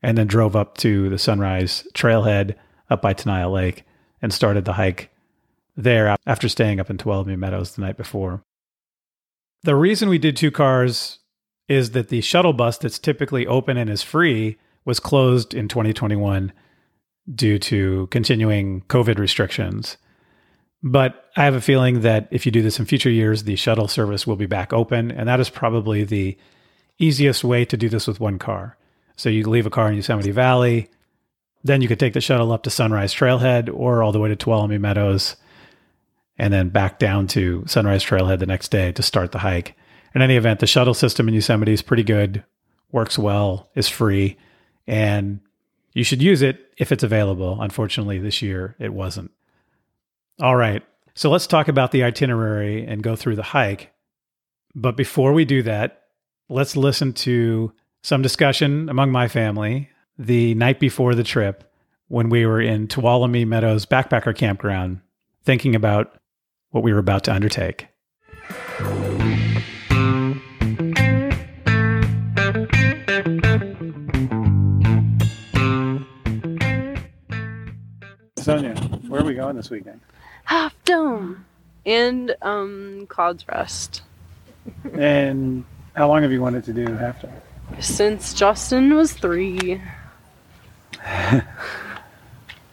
[0.02, 2.56] and then drove up to the Sunrise Trailhead
[2.90, 3.84] up by Tenaya Lake
[4.22, 5.10] and started the hike
[5.78, 8.44] there after staying up in Tuolumne Meadows the night before.
[9.64, 11.20] The reason we did two cars
[11.68, 16.54] is that the shuttle bus that's typically open and is free was closed in 2021
[17.34, 19.98] due to continuing COVID restrictions.
[20.84, 23.88] But I have a feeling that if you do this in future years, the shuttle
[23.88, 25.10] service will be back open.
[25.10, 26.38] And that is probably the
[27.00, 28.78] easiest way to do this with one car.
[29.16, 30.90] So you leave a car in Yosemite Valley,
[31.64, 34.36] then you could take the shuttle up to Sunrise Trailhead or all the way to
[34.36, 35.36] Tuolumne Meadows,
[36.38, 39.76] and then back down to Sunrise Trailhead the next day to start the hike
[40.16, 42.44] in any event, the shuttle system in Yosemite is pretty good,
[42.92, 44.38] works well, is free,
[44.88, 45.42] and
[45.92, 47.62] you should use it if it's available.
[47.62, 49.32] Unfortunately, this year it wasn't.
[50.42, 50.82] All right,
[51.14, 53.92] so let's talk about the itinerary and go through the hike.
[54.74, 56.04] But before we do that,
[56.48, 61.70] let's listen to some discussion among my family the night before the trip
[62.08, 65.02] when we were in Tuolumne Meadows Backpacker Campground
[65.44, 66.20] thinking about
[66.70, 67.88] what we were about to undertake.
[78.46, 78.76] Sonia,
[79.08, 80.00] where are we going this weekend?
[80.44, 81.46] Half Dome
[81.84, 84.04] and um, Clouds Rest.
[84.94, 85.66] And
[85.96, 87.32] how long have you wanted to do Half Dome?
[87.80, 89.82] Since Justin was three.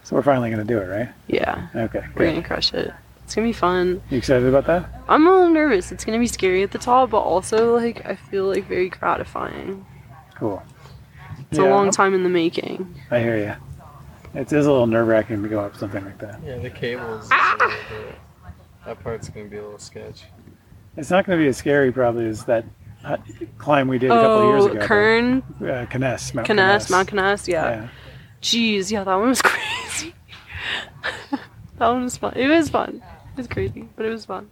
[0.04, 1.08] so we're finally going to do it, right?
[1.26, 1.68] Yeah.
[1.74, 2.04] Okay.
[2.16, 2.92] We're going to crush it.
[3.24, 4.02] It's going to be fun.
[4.10, 5.02] You excited about that?
[5.08, 5.90] I'm a little nervous.
[5.90, 8.90] It's going to be scary at the top, but also, like, I feel like very
[8.90, 9.86] gratifying.
[10.34, 10.62] Cool.
[11.50, 11.64] It's yeah.
[11.64, 12.94] a long time in the making.
[13.10, 13.71] I hear you.
[14.34, 16.40] It is a little nerve wracking to go up something like that.
[16.44, 17.28] Yeah, the cables.
[17.30, 17.76] Ah!
[18.86, 20.24] that part's gonna be a little sketch.
[20.96, 22.64] It's not gonna be as scary probably as that
[23.58, 24.86] climb we did a couple of years oh, ago.
[24.86, 25.42] Kern.
[25.60, 27.46] Uh, Conness, Mount Conness, Mount Conness.
[27.46, 27.70] Yeah.
[27.70, 27.88] yeah.
[28.40, 30.14] Jeez, yeah, that one was crazy.
[31.78, 32.32] that one was fun.
[32.34, 33.02] It was fun.
[33.32, 34.48] It was crazy, but it was fun.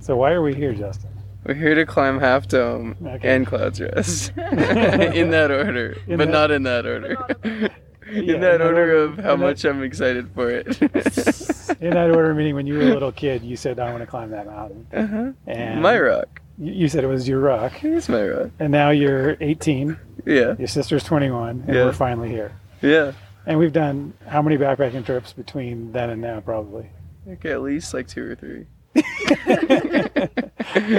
[0.00, 1.10] So why are we here, Justin?
[1.44, 3.36] We're here to climb Half Dome okay.
[3.36, 4.30] and Clouds Rest.
[4.36, 6.32] in that order, in but that...
[6.32, 7.70] not in that order
[8.10, 10.80] in that in order, of how much that, I'm excited for it.
[11.80, 14.06] in that order, meaning when you were a little kid, you said, "I want to
[14.06, 15.32] climb that mountain." Uh-huh.
[15.46, 16.40] And my rock.
[16.58, 18.50] You you said it was your rock, It's my rock.
[18.58, 19.96] and now you're 18.
[20.26, 20.56] Yeah.
[20.58, 21.84] Your sister's 21, and Yeah.
[21.84, 22.52] we're finally here.
[22.82, 23.12] Yeah.
[23.46, 26.40] And we've done how many backpacking trips between then and now?
[26.40, 26.90] Probably.
[27.28, 28.66] Okay, at least like two or three.
[28.96, 30.30] I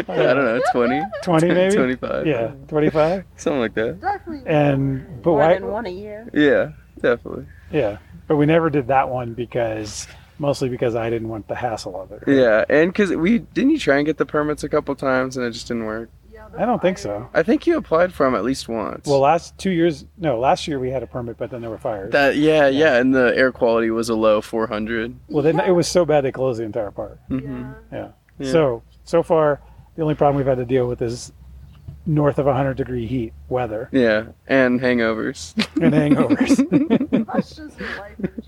[0.07, 1.01] don't know, 20?
[1.23, 1.75] 20 maybe.
[1.75, 2.27] 25.
[2.27, 3.23] Yeah, 25.
[3.35, 3.99] Something like that.
[4.01, 5.53] Definitely And but more why?
[5.55, 6.27] than one a year.
[6.33, 6.71] Yeah,
[7.01, 7.45] definitely.
[7.71, 7.97] Yeah,
[8.27, 12.11] but we never did that one because mostly because I didn't want the hassle of
[12.11, 12.23] it.
[12.27, 15.45] Yeah, and because we didn't you try and get the permits a couple times and
[15.45, 16.09] it just didn't work.
[16.57, 17.29] I don't think so.
[17.31, 19.05] I think you applied for them at least once.
[19.05, 21.77] Well, last two years, no, last year we had a permit, but then there were
[21.77, 22.11] fires.
[22.13, 25.15] that yeah, yeah, and the air quality was a low 400.
[25.27, 27.19] well, then it was so bad they closed the entire park.
[27.27, 28.09] hmm Yeah.
[28.39, 28.51] Yeah.
[28.51, 29.61] So so far,
[29.95, 31.31] the only problem we've had to deal with is
[32.09, 35.53] north of 100 degree heat weather Yeah, and hangovers.
[35.81, 36.57] and hangovers.
[37.33, 38.43] That's just life in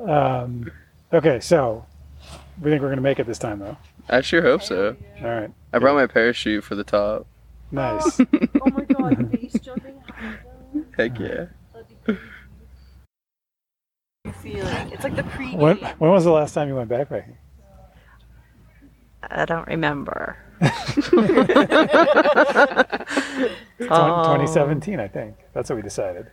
[0.00, 0.10] general.
[0.10, 0.70] um,
[1.12, 1.84] okay, so
[2.62, 3.76] we think we're gonna make it this time, though.
[4.08, 4.96] I sure hope so.
[5.22, 7.26] All right, I brought my parachute for the top.
[7.70, 8.20] nice.
[8.20, 10.00] Oh my god, base jumping.
[10.96, 11.46] Heck yeah.
[14.42, 14.92] Feeling.
[14.92, 17.36] It's like the pre when, when was the last time you went backpacking?
[19.30, 20.36] I don't remember.
[23.78, 24.32] Oh.
[24.36, 25.36] 2017, I think.
[25.52, 26.28] That's what we decided.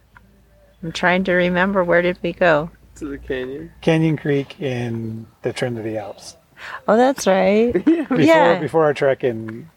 [0.81, 2.71] I'm trying to remember where did we go?
[2.95, 3.71] To the canyon.
[3.81, 6.37] Canyon Creek in the Trinity Alps.
[6.87, 7.73] Oh, that's right.
[7.85, 8.59] Before, Yeah.
[8.59, 9.69] before our trek in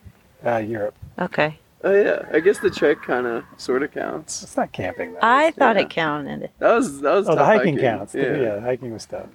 [0.44, 0.94] uh, Europe.
[1.18, 1.58] Okay.
[1.82, 4.42] Oh yeah, I guess the trek kind of sort of counts.
[4.42, 5.18] It's not camping, though.
[5.22, 5.82] I thought Yeah.
[5.82, 6.50] it counted.
[6.58, 8.14] That was that was oh, the tough hiking, counts.
[8.14, 8.36] Yeah.
[8.36, 8.60] Yeah.
[8.60, 9.28] hiking was tough.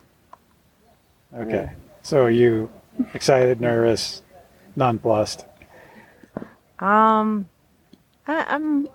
[1.36, 1.72] Okay.
[2.02, 2.70] So are you
[3.14, 4.22] excited, nervous,
[4.76, 5.45] nonplussed?
[6.80, 7.47] Um,
[8.28, 8.88] I, I'm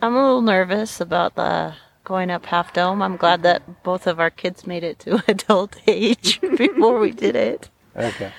[0.00, 3.02] I'm a little nervous about the going up Half Dome.
[3.02, 7.36] I'm glad that both of our kids made it to adult age before we did
[7.36, 7.70] it.
[7.96, 8.32] Okay.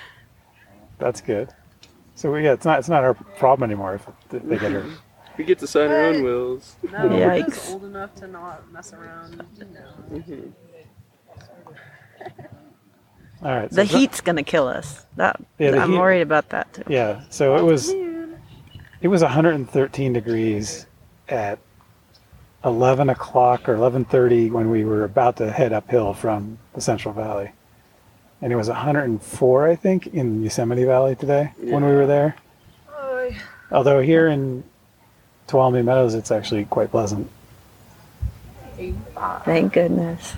[0.98, 1.50] That's good.
[2.14, 4.86] So yeah, it's not it's not our problem anymore if they get hurt.
[5.36, 6.76] We get to sign our own wills.
[6.92, 9.36] No, we're just old enough to not mess around.
[9.58, 10.16] No.
[10.16, 10.52] Mhm.
[13.44, 13.70] All right.
[13.70, 15.04] so The heat's gonna kill us.
[15.16, 16.82] That Yeah, I'm heat- worried about that too.
[16.88, 17.20] Yeah.
[17.30, 17.90] So it was
[19.02, 20.86] it was 113 degrees
[21.28, 21.58] at
[22.64, 27.50] 11 o'clock or 11:30 when we were about to head uphill from the Central Valley,
[28.40, 32.36] and it was 104, I think, in Yosemite Valley today when we were there.
[33.70, 34.64] Although here in
[35.48, 37.28] Tuolumne Meadows, it's actually quite pleasant.
[39.44, 40.34] Thank goodness.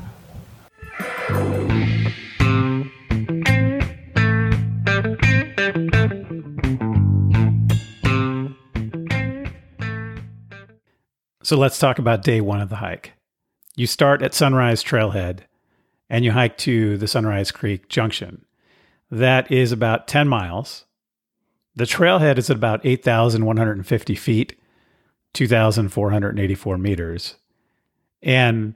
[11.47, 13.13] So let's talk about day one of the hike.
[13.77, 15.43] You start at Sunrise Trailhead
[16.11, 18.45] and you hike to the Sunrise Creek Junction.
[19.13, 20.87] That is about 10 miles.
[21.77, 24.59] The trailhead is at about 8,150 feet,
[25.35, 27.37] 2,484 meters.
[28.25, 28.75] And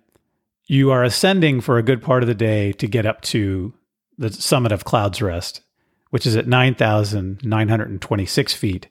[0.66, 3.74] you are ascending for a good part of the day to get up to
[4.16, 5.62] the summit of Clouds Rest,
[6.10, 8.86] which is at 9,926 feet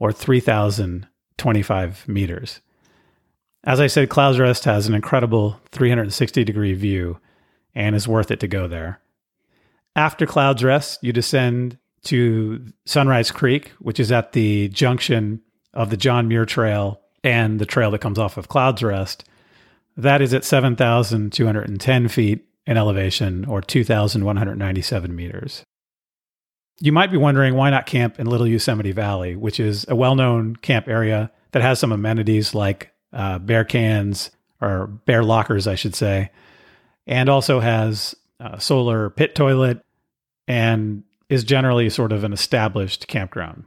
[0.00, 2.60] or 3,025 meters.
[3.64, 7.18] As I said, Clouds Rest has an incredible 360 degree view
[7.74, 9.00] and is worth it to go there.
[9.94, 15.42] After Clouds Rest, you descend to Sunrise Creek, which is at the junction
[15.74, 19.24] of the John Muir Trail and the trail that comes off of Clouds Rest.
[19.96, 25.64] That is at 7,210 feet in elevation or 2,197 meters.
[26.80, 30.14] You might be wondering why not camp in Little Yosemite Valley, which is a well
[30.14, 34.30] known camp area that has some amenities like uh, bear cans
[34.60, 36.30] or bear lockers, I should say,
[37.06, 39.84] and also has a solar pit toilet
[40.46, 43.64] and is generally sort of an established campground.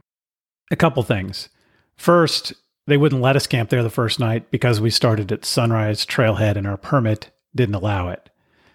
[0.70, 1.48] A couple things.
[1.96, 2.52] First,
[2.86, 6.56] they wouldn't let us camp there the first night because we started at Sunrise Trailhead
[6.56, 8.28] and our permit didn't allow it.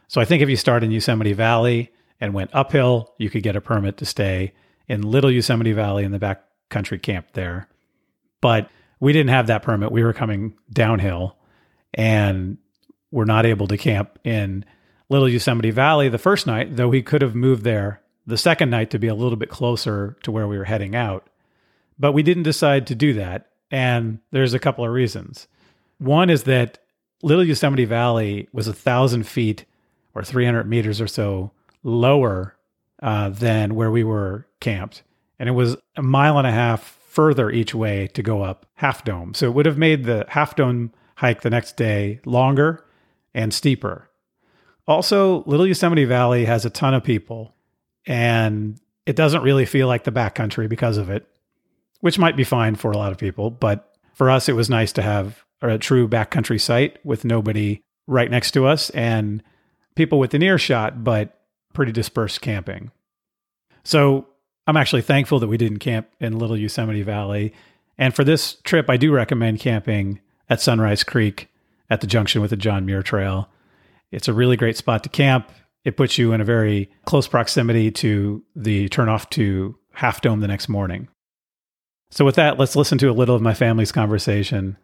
[0.08, 3.56] So I think if you start in Yosemite Valley and went uphill, you could get
[3.56, 4.54] a permit to stay
[4.88, 7.68] in Little Yosemite Valley in the backcountry camp there.
[8.42, 9.92] But we didn't have that permit.
[9.92, 11.38] We were coming downhill
[11.94, 12.58] and
[13.12, 14.66] we're not able to camp in
[15.10, 18.92] Little Yosemite Valley the first night, though we could have moved there the second night
[18.92, 21.28] to be a little bit closer to where we were heading out.
[21.98, 23.48] But we didn't decide to do that.
[23.72, 25.48] And there's a couple of reasons.
[25.98, 26.80] One is that
[27.22, 29.66] Little Yosemite Valley was a thousand feet
[30.14, 31.52] or 300 meters or so
[31.84, 32.56] lower
[33.02, 35.04] uh, than where we were camped.
[35.40, 39.04] And it was a mile and a half further each way to go up Half
[39.04, 39.34] Dome.
[39.34, 42.86] So it would have made the Half Dome hike the next day longer
[43.34, 44.10] and steeper.
[44.88, 47.56] Also, Little Yosemite Valley has a ton of people,
[48.06, 51.28] and it doesn't really feel like the backcountry because of it.
[52.02, 53.50] which might be fine for a lot of people.
[53.52, 58.32] But for us, it was nice to have a true backcountry site with nobody right
[58.32, 59.44] next to us and
[59.96, 61.42] people within earshot, but
[61.74, 62.92] pretty dispersed camping.
[63.84, 64.28] So
[64.70, 67.54] I'm actually thankful that we didn't camp in Little Yosemite Valley.
[67.98, 71.50] And for this trip, I do recommend camping at Sunrise Creek
[71.90, 73.50] at the junction with the John Muir Trail.
[74.12, 75.52] It's a really great spot to camp.
[75.86, 80.48] It puts you in a very close proximity to the turnoff to Half Dome the
[80.48, 81.08] next morning.
[82.12, 84.78] So, with that, let's listen to a little of my family's conversation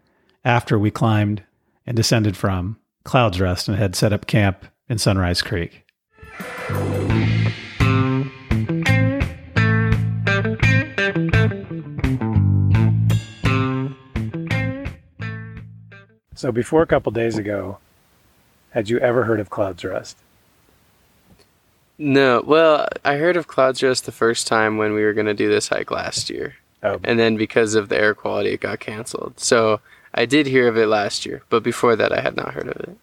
[0.44, 1.44] after we climbed
[1.86, 5.86] and descended from Clouds Rest and had set up camp in Sunrise Creek.
[16.36, 17.80] So, before a couple days ago,
[18.72, 20.18] had you ever heard of Clouds Rest?
[21.98, 22.44] No.
[22.46, 25.50] Well, I heard of Clouds Rest the first time when we were going to do
[25.50, 26.56] this hike last year.
[26.84, 27.00] Oh.
[27.06, 29.40] And then because of the air quality, it got canceled.
[29.40, 29.80] So
[30.14, 32.78] I did hear of it last year, but before that, I had not heard of
[32.82, 32.98] it.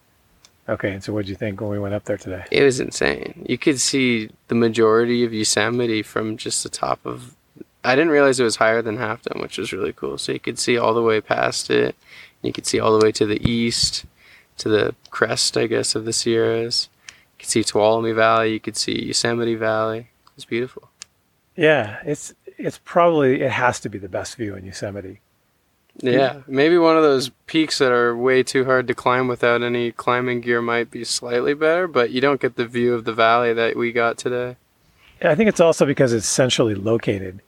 [0.68, 2.44] Okay, and so what did you think when we went up there today?
[2.50, 3.44] It was insane.
[3.48, 7.34] You could see the majority of Yosemite from just the top of.
[7.82, 10.18] I didn't realize it was higher than Half Dome, which was really cool.
[10.18, 11.96] So you could see all the way past it.
[12.42, 14.04] You could see all the way to the east,
[14.58, 16.88] to the crest, I guess, of the Sierras.
[17.08, 18.52] You could see Tuolumne Valley.
[18.52, 20.08] You could see Yosemite Valley.
[20.36, 20.90] It's beautiful.
[21.56, 25.20] Yeah, it's it's probably it has to be the best view in Yosemite.
[25.96, 29.92] Yeah, maybe one of those peaks that are way too hard to climb without any
[29.92, 33.52] climbing gear might be slightly better, but you don't get the view of the valley
[33.52, 34.56] that we got today.
[35.20, 37.40] I think it's also because it's centrally located.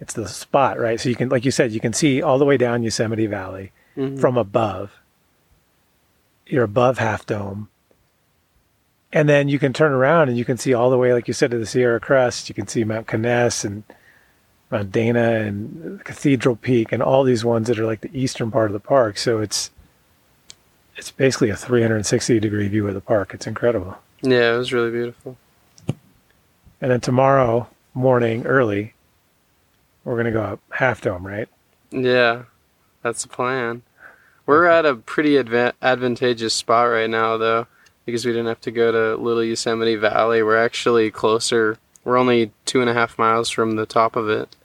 [0.00, 0.98] It's the spot, right?
[0.98, 3.72] So you can, like you said, you can see all the way down Yosemite Valley
[3.96, 4.20] Mhm.
[4.20, 4.92] from above.
[6.46, 7.68] You're above Half Dome.
[9.12, 11.34] And then you can turn around and you can see all the way, like you
[11.34, 12.48] said, to the Sierra Crest.
[12.48, 13.84] You can see Mount Conness and
[14.70, 18.66] Mount Dana and Cathedral Peak and all these ones that are like the eastern part
[18.70, 19.18] of the park.
[19.18, 19.70] So it's
[20.96, 23.34] it's basically a 360 degree view of the park.
[23.34, 23.98] It's incredible.
[24.22, 25.36] Yeah, it was really beautiful.
[26.80, 28.94] And then tomorrow morning, early,
[30.04, 31.48] we're gonna go up Half Dome, right?
[31.90, 32.42] Yeah,
[33.02, 33.82] that's the plan.
[34.46, 37.66] We're at a pretty adva- advantageous spot right now, though,
[38.04, 40.42] because we didn't have to go to Little Yosemite Valley.
[40.42, 41.78] We're actually closer.
[42.04, 44.56] We're only two and a half miles from the top of it.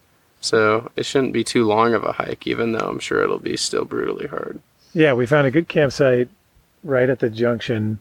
[0.42, 3.58] So it shouldn't be too long of a hike, even though I'm sure it'll be
[3.58, 4.60] still brutally hard.
[4.94, 6.30] Yeah, we found a good campsite
[6.84, 8.00] right at the junction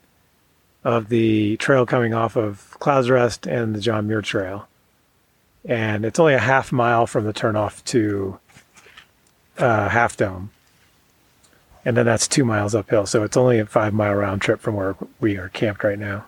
[0.85, 4.69] of the trail coming off of Clouds Rest and the John Muir Trail.
[5.65, 8.39] And it's only a half mile from the turnoff to
[9.59, 10.51] uh, Half Dome.
[11.85, 13.07] And then that's two miles uphill.
[13.07, 16.27] So it's only a five mile round trip from where we are camped right now.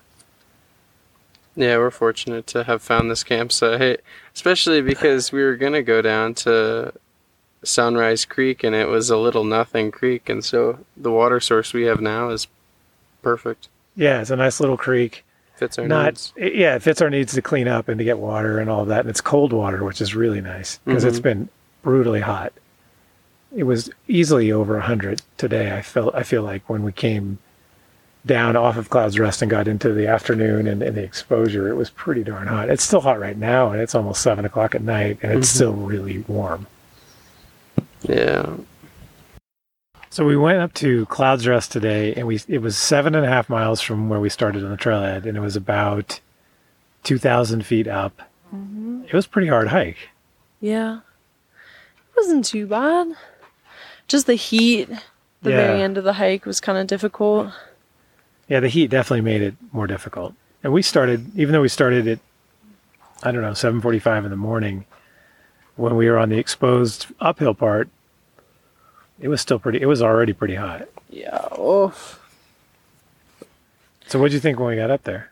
[1.57, 4.01] Yeah, we're fortunate to have found this campsite,
[4.35, 6.93] especially because we were going to go down to
[7.64, 10.29] Sunrise Creek and it was a little nothing creek.
[10.29, 12.47] And so the water source we have now is
[13.22, 13.66] perfect.
[13.97, 15.24] Yeah, it's a nice little creek.
[15.57, 16.33] Fits our not needs.
[16.37, 18.85] it- yeah it fits our needs to clean up and to get water and all
[18.85, 21.22] that and it's cold water which is really nice because it's Mhm.
[21.24, 21.49] been
[21.83, 22.53] brutally hot
[23.59, 27.38] it was easily over 100 today i felt i feel like when we came
[28.24, 31.74] down off of clouds rest and got into the afternoon and, and the exposure it
[31.74, 34.82] was pretty darn hot it's still hot right now and it's almost 7 o'clock at
[34.82, 35.54] night and it's Mhm.
[35.54, 36.66] still really warm
[38.02, 38.54] Yeah.
[40.11, 43.28] so we went up to clouds rest today and we it was seven and a
[43.28, 46.20] half miles from where we started on the trailhead and it was about
[47.02, 48.20] 2000 feet up
[49.06, 50.11] it was a pretty hard hike
[50.61, 50.98] Yeah.
[50.98, 53.06] It wasn't too bad.
[54.09, 54.88] Just the heat,
[55.42, 57.52] the very end of the hike was kind of difficult.
[58.48, 60.34] Yeah, the heat definitely made it more difficult.
[60.64, 62.18] And we started, even though we started at,
[63.22, 64.86] I don't know, seven forty-five in the morning,
[65.76, 67.88] when we were on the exposed uphill part,
[69.20, 69.80] it was still pretty.
[69.80, 70.88] It was already pretty hot.
[71.11, 71.46] Yeah.
[71.52, 71.94] Oh.
[74.06, 75.30] So, what did you think when we got up there?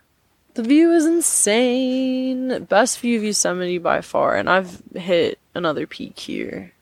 [0.55, 2.64] The view is insane.
[2.64, 6.72] Best view of Yosemite by far, and I've hit another peak here.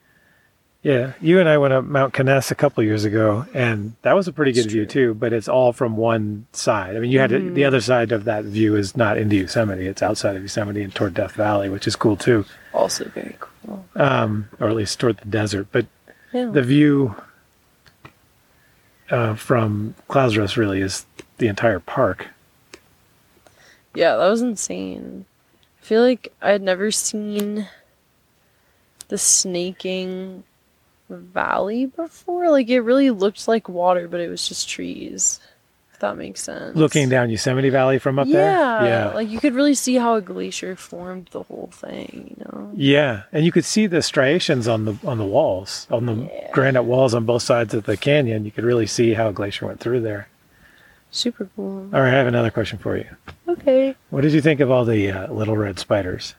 [0.84, 4.28] Yeah, you and I went up Mount Conness a couple years ago, and that was
[4.28, 5.14] a pretty good view too.
[5.14, 6.94] But it's all from one side.
[6.94, 7.54] I mean, you had to, Mhm.
[7.54, 10.94] the other side of that view is not into Yosemite; it's outside of Yosemite and
[10.94, 13.86] toward Death Valley, which is cool too, Also very cool.
[13.96, 15.68] um, or at least toward the desert.
[15.72, 15.86] But
[16.34, 16.50] Yeah.
[16.52, 17.16] the view
[19.10, 21.06] uh, from Clouds Rest really is
[21.38, 22.28] the entire park.
[23.94, 25.24] Yeah, that was insane.
[25.80, 27.68] I feel like I had never seen
[29.08, 30.44] the snaking
[31.08, 32.50] valley before.
[32.50, 35.40] Like it really looked like water, but it was just trees.
[35.92, 36.76] If that makes sense.
[36.76, 38.88] Looking down Yosemite Valley from up yeah, there.
[38.88, 39.14] Yeah.
[39.14, 42.72] Like you could really see how a glacier formed the whole thing, you know?
[42.74, 46.50] Yeah, and you could see the striations on the on the walls, on the Yeah.
[46.52, 48.44] granite walls on both sides of the canyon.
[48.44, 50.28] You could really see how a glacier went through there.
[51.12, 51.88] Super cool.
[51.94, 53.06] All right, I have another question for you.
[53.46, 53.94] Okay.
[54.10, 56.34] What did you think of all the uh, little red spiders?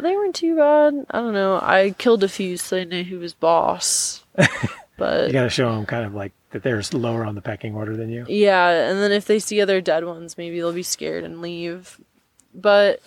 [0.00, 1.06] They weren't too bad.
[1.10, 1.58] I don't know.
[1.62, 4.24] I killed a few so I knew who was boss.
[4.98, 7.74] But You got to show them kind of like that they're lower on the pecking
[7.74, 8.26] order than you.
[8.28, 12.00] Yeah, and then if they see other dead ones, maybe they'll be scared and leave.
[12.52, 13.00] But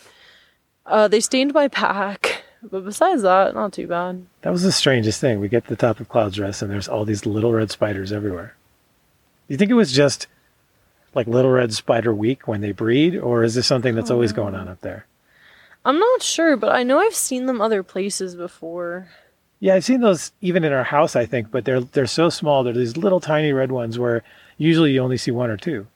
[0.85, 2.43] uh, they stained my pack.
[2.63, 4.25] But besides that, not too bad.
[4.41, 5.39] That was the strangest thing.
[5.39, 8.13] We get to the top of Cloud's Rest and there's all these little red spiders
[8.13, 8.55] everywhere.
[9.47, 10.27] Do you think it was just
[11.13, 14.55] like little red spider week when they breed, or is this something that's always going
[14.55, 15.05] on up there?
[15.83, 19.07] I'm not sure, but I know I've seen them other places before.
[19.59, 22.63] Yeah, I've seen those even in our house, I think, but they're they're so small.
[22.63, 24.23] They're these little tiny red ones where
[24.57, 25.87] usually you only see one or two.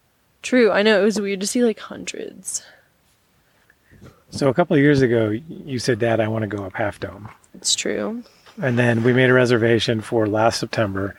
[0.41, 2.63] True, I know it was weird to see like hundreds.
[4.29, 6.99] So a couple of years ago, you said, "Dad, I want to go up Half
[6.99, 8.23] Dome," It's true.
[8.61, 11.15] and then we made a reservation for last September,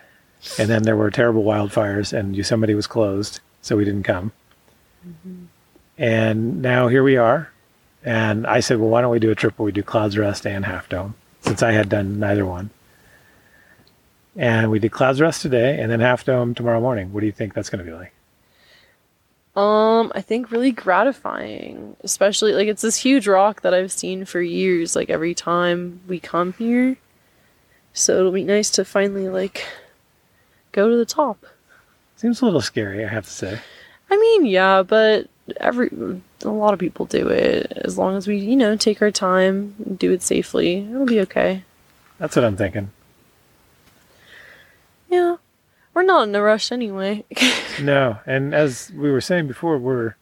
[0.59, 4.33] and then there were terrible wildfires, and Yosemite was closed, so we didn't come.
[5.07, 5.45] Mm-hmm.
[5.99, 7.51] And now here we are,
[8.07, 10.47] and I said, "Well, why don't we do a trip where we do Clouds Rest
[10.47, 12.71] and Half Dome?" Since I had done neither one.
[14.37, 17.13] And we did Clouds Rest today, and then Half Dome tomorrow morning.
[17.13, 18.13] What do you think that's going to be like?
[19.57, 24.41] Um, I think really gratifying, especially like it's this huge rock that I've seen for
[24.43, 26.99] years, like every time we come here.
[27.95, 29.65] So it'll be nice to finally like
[30.73, 31.47] go to the top.
[32.17, 33.59] Seems a little scary, I have to say.
[34.11, 35.29] I mean, yeah, but
[35.59, 35.89] every
[36.43, 39.75] a lot of people do it as long as we, you know, take our time,
[39.85, 40.79] and do it safely.
[40.79, 41.63] It'll be okay.
[42.19, 42.91] That's what I'm thinking.
[45.09, 45.37] Yeah.
[45.95, 47.25] We're not in a rush anyway.
[47.79, 50.15] No, and as we were saying before, we're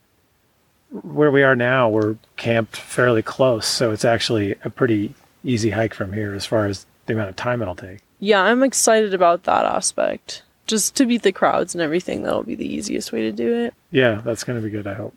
[0.90, 1.88] where we are now.
[1.88, 5.14] We're camped fairly close, so it's actually a pretty
[5.44, 8.00] easy hike from here as far as the amount of time it'll take.
[8.18, 10.42] yeah, I'm excited about that aspect.
[10.66, 13.74] Just to beat the crowds and everything, that'll be the easiest way to do it.
[13.94, 14.88] Yeah, that's going to be good.
[14.88, 15.14] I hope.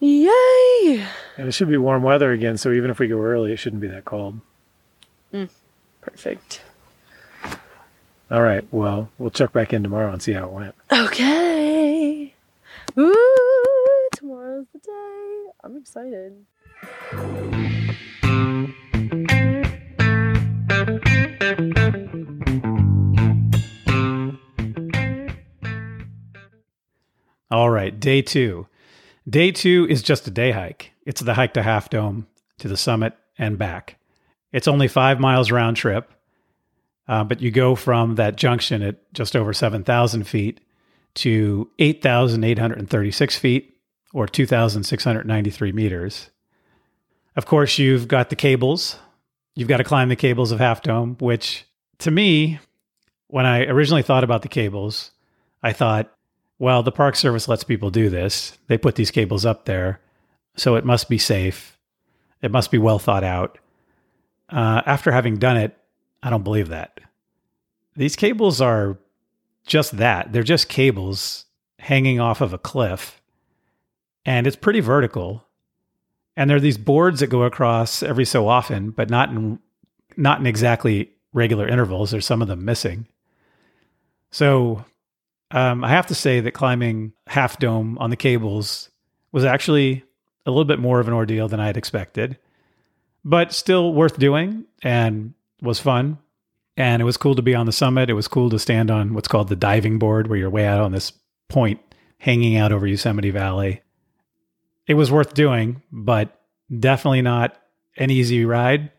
[0.00, 1.06] Yay!
[1.36, 3.82] And it should be warm weather again, so even if we go early, it shouldn't
[3.82, 4.40] be that cold.
[5.34, 5.50] Mm,
[6.00, 6.62] perfect.
[8.30, 8.66] All right.
[8.70, 10.74] Well, we'll check back in tomorrow and see how it went.
[10.90, 12.32] Okay.
[12.96, 15.50] Ooh, tomorrow's the day.
[15.62, 16.46] I'm excited.
[27.50, 28.66] All right, day two.
[29.28, 30.92] Day two is just a day hike.
[31.04, 32.26] It's the hike to Half Dome,
[32.58, 33.98] to the summit, and back.
[34.52, 36.12] It's only five miles round trip,
[37.06, 40.60] uh, but you go from that junction at just over 7,000 feet
[41.16, 43.76] to 8,836 feet
[44.12, 46.30] or 2,693 meters.
[47.36, 48.98] Of course, you've got the cables.
[49.54, 51.64] You've got to climb the cables of Half Dome, which
[51.98, 52.58] to me,
[53.28, 55.10] when I originally thought about the cables,
[55.62, 56.15] I thought,
[56.58, 58.56] well, the Park Service lets people do this.
[58.68, 60.00] They put these cables up there,
[60.56, 61.78] so it must be safe.
[62.42, 63.58] It must be well thought out.
[64.48, 65.76] Uh, after having done it,
[66.22, 67.00] I don't believe that.
[67.94, 68.98] These cables are
[69.66, 70.32] just that.
[70.32, 71.46] They're just cables
[71.78, 73.20] hanging off of a cliff,
[74.24, 75.44] and it's pretty vertical.
[76.36, 79.58] And there are these boards that go across every so often, but not in
[80.16, 82.10] not in exactly regular intervals.
[82.10, 83.06] There's some of them missing.
[84.30, 84.84] So
[85.50, 88.90] um, I have to say that climbing Half Dome on the cables
[89.32, 90.04] was actually
[90.44, 92.38] a little bit more of an ordeal than I had expected,
[93.24, 96.18] but still worth doing and was fun.
[96.76, 98.10] And it was cool to be on the summit.
[98.10, 100.80] It was cool to stand on what's called the diving board, where you're way out
[100.80, 101.12] on this
[101.48, 101.80] point
[102.18, 103.82] hanging out over Yosemite Valley.
[104.86, 106.38] It was worth doing, but
[106.78, 107.58] definitely not
[107.96, 108.92] an easy ride.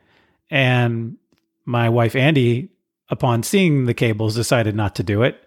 [0.50, 1.18] And
[1.66, 2.70] my wife, Andy,
[3.10, 5.47] upon seeing the cables, decided not to do it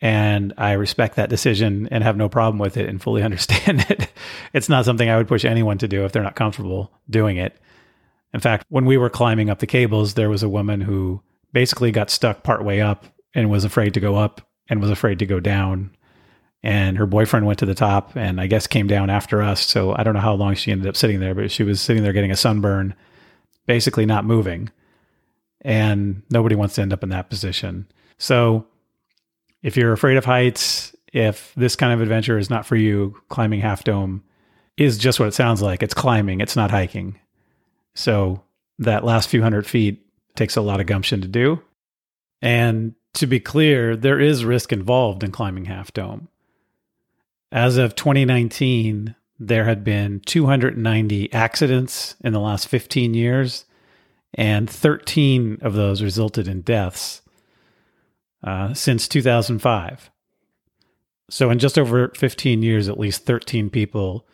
[0.00, 4.10] and I respect that decision and have no problem with it and fully understand it.
[4.52, 7.56] It's not something I would push anyone to do if they're not comfortable doing it.
[8.34, 11.22] In fact, when we were climbing up the cables, there was a woman who
[11.52, 15.26] basically got stuck partway up and was afraid to go up and was afraid to
[15.26, 15.90] go down.
[16.62, 19.64] And her boyfriend went to the top and I guess came down after us.
[19.64, 22.02] So I don't know how long she ended up sitting there, but she was sitting
[22.02, 22.94] there getting a sunburn,
[23.66, 24.70] basically not moving.
[25.62, 27.86] And nobody wants to end up in that position.
[28.18, 28.66] So
[29.66, 33.60] if you're afraid of heights, if this kind of adventure is not for you, climbing
[33.60, 34.22] Half Dome
[34.76, 35.82] is just what it sounds like.
[35.82, 37.18] It's climbing, it's not hiking.
[37.92, 38.44] So
[38.78, 40.06] that last few hundred feet
[40.36, 41.60] takes a lot of gumption to do.
[42.40, 46.28] And to be clear, there is risk involved in climbing Half Dome.
[47.50, 53.64] As of 2019, there had been 290 accidents in the last 15 years,
[54.32, 57.22] and 13 of those resulted in deaths
[58.46, 60.10] uh, since 2005.
[61.28, 64.26] So, in just over 15 years, at least 13 people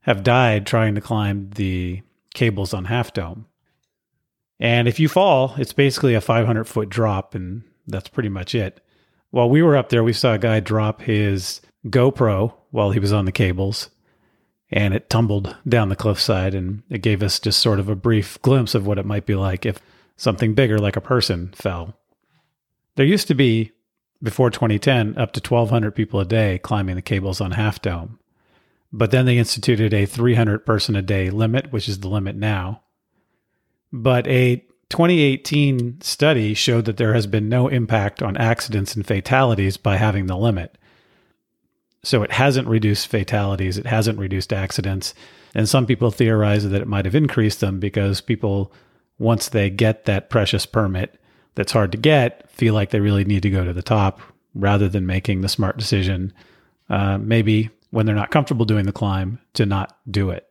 [0.00, 2.00] have died trying to climb the
[2.34, 3.46] cables on Half Dome.
[4.58, 8.80] And if you fall, it's basically a 500 foot drop, and that's pretty much it.
[9.30, 13.12] While we were up there, we saw a guy drop his GoPro while he was
[13.12, 13.90] on the cables,
[14.70, 18.40] and it tumbled down the cliffside, and it gave us just sort of a brief
[18.40, 19.78] glimpse of what it might be like if
[20.16, 21.98] something bigger, like a person, fell.
[22.96, 23.72] There used to be,
[24.22, 28.18] before 2010, up to 1,200 people a day climbing the cables on Half Dome.
[28.92, 32.82] But then they instituted a 300 person a day limit, which is the limit now.
[33.90, 34.56] But a
[34.90, 40.26] 2018 study showed that there has been no impact on accidents and fatalities by having
[40.26, 40.76] the limit.
[42.02, 45.14] So it hasn't reduced fatalities, it hasn't reduced accidents.
[45.54, 48.72] And some people theorize that it might have increased them because people,
[49.18, 51.18] once they get that precious permit
[51.54, 54.20] that's hard to get, feel like they really need to go to the top
[54.54, 56.32] rather than making the smart decision,
[56.88, 60.46] uh, maybe when they're not comfortable doing the climb, to not do it.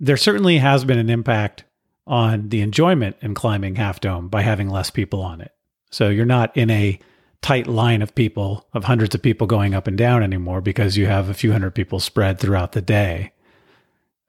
[0.00, 1.64] There certainly has been an impact
[2.06, 5.52] on the enjoyment in climbing Half Dome by having less people on it.
[5.90, 6.98] So you're not in a
[7.42, 11.06] tight line of people, of hundreds of people going up and down anymore because you
[11.06, 13.32] have a few hundred people spread throughout the day.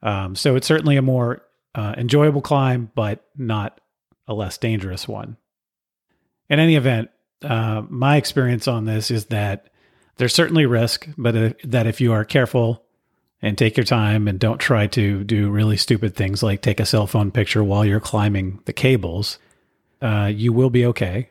[0.02, 1.42] Um, so it's certainly a more
[1.74, 3.80] uh, enjoyable climb, but not
[4.28, 5.36] a less dangerous one.
[6.50, 7.10] In any event,
[7.42, 9.70] uh, my experience on this is that
[10.16, 12.84] there's certainly risk, but uh, that if you are careful
[13.40, 16.84] and take your time and don't try to do really stupid things like take a
[16.84, 19.38] cell phone picture while you're climbing the cables,
[20.02, 21.30] uh, you will be okay.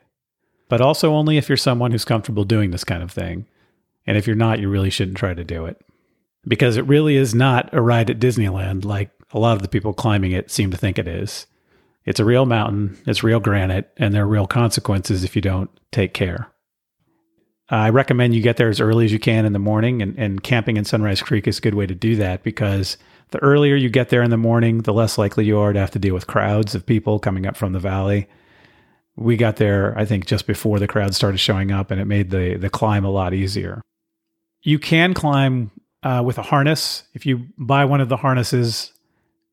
[0.70, 3.46] But also only if you're someone who's comfortable doing this kind of thing.
[4.08, 5.80] And if you're not, you really shouldn't try to do it.
[6.48, 9.94] Because it really is not a ride at Disneyland like a lot of the people
[9.94, 11.46] climbing it seem to think it is.
[12.06, 15.70] It's a real mountain, it's real granite, and there are real consequences if you don't
[15.92, 16.52] take care.
[17.70, 20.42] I recommend you get there as early as you can in the morning, and, and
[20.42, 22.98] camping in Sunrise Creek is a good way to do that because
[23.30, 25.92] the earlier you get there in the morning, the less likely you are to have
[25.92, 28.28] to deal with crowds of people coming up from the valley.
[29.16, 32.32] We got there, I think, just before the crowd started showing up, and it made
[32.32, 33.82] the the climb a lot easier.
[34.62, 35.72] You can climb
[36.02, 38.94] uh, with a harness if you buy one of the harnesses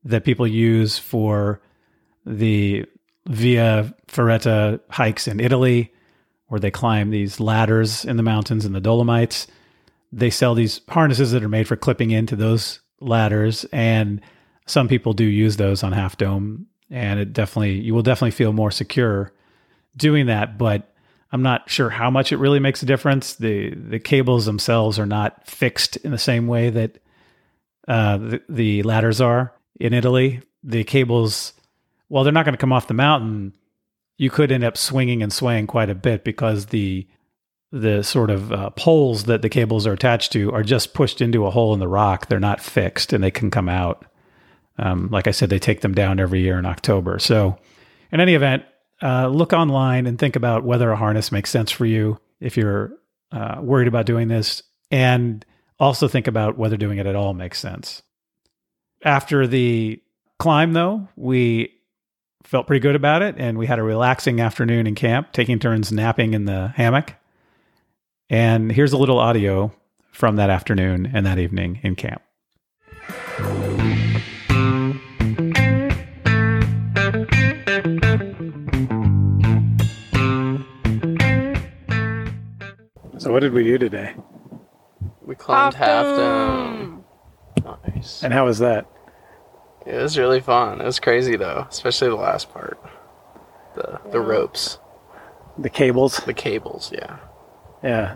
[0.03, 1.61] that people use for
[2.27, 2.85] the
[3.27, 5.91] Via Ferrata hikes in Italy
[6.47, 9.47] where they climb these ladders in the mountains in the Dolomites.
[10.11, 14.21] They sell these harnesses that are made for clipping into those ladders, and
[14.65, 18.53] some people do use those on Half Dome, and it definitely you will definitely feel
[18.53, 19.33] more secure
[19.95, 20.57] doing that.
[20.57, 20.93] But
[21.31, 23.35] I'm not sure how much it really makes a difference.
[23.35, 26.99] the The cables themselves are not fixed in the same way that
[27.87, 30.41] uh, the, the ladders are in Italy.
[30.63, 31.53] The cables,
[32.09, 33.53] well, they're not going to come off the mountain
[34.17, 37.07] you could end up swinging and swaying quite a bit because the
[37.71, 41.45] the sort of uh, poles that the cables are attached to are just pushed into
[41.45, 42.27] a hole in the rock.
[42.27, 44.05] They're not fixed, and they can come out.
[44.77, 47.19] Um, like I said, they take them down every year in October.
[47.19, 47.57] So,
[48.11, 48.63] in any event,
[49.03, 52.93] uh, look online and think about whether a harness makes sense for you if you're
[53.33, 55.45] uh, worried about doing this, and
[55.77, 58.01] also think about whether doing it at all makes sense.
[59.03, 60.01] After the
[60.39, 61.76] climb, though, we
[62.47, 63.35] felt pretty good about it.
[63.37, 67.15] And we had a relaxing afternoon in camp, taking turns napping in the hammock.
[68.29, 69.73] And here's a little audio
[70.11, 72.21] from that afternoon and that evening in camp.
[83.17, 84.15] So, what did we do today?
[85.21, 87.03] We climbed half Dome.
[87.63, 87.79] down.
[87.93, 88.23] Nice.
[88.23, 88.89] And how was that?
[89.87, 90.81] It was really fun.
[90.81, 92.77] It was crazy though, especially the last part.
[93.75, 94.79] The the ropes,
[95.57, 96.17] The cables?
[96.25, 97.17] the cables, yeah.
[97.83, 98.15] Yeah.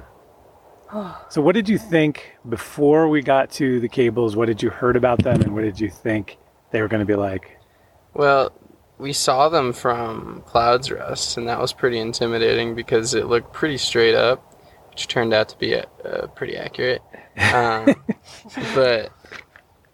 [1.30, 4.36] So, what did you think before we got to the cables?
[4.36, 6.38] What did you heard about them, and what did you think
[6.72, 7.58] they were going to be like?
[8.14, 8.52] Well,
[8.98, 13.78] we saw them from Clouds Rest, and that was pretty intimidating because it looked pretty
[13.78, 14.44] straight up,
[14.90, 17.02] which turned out to be uh, pretty accurate.
[17.54, 17.96] Um,
[18.76, 19.10] but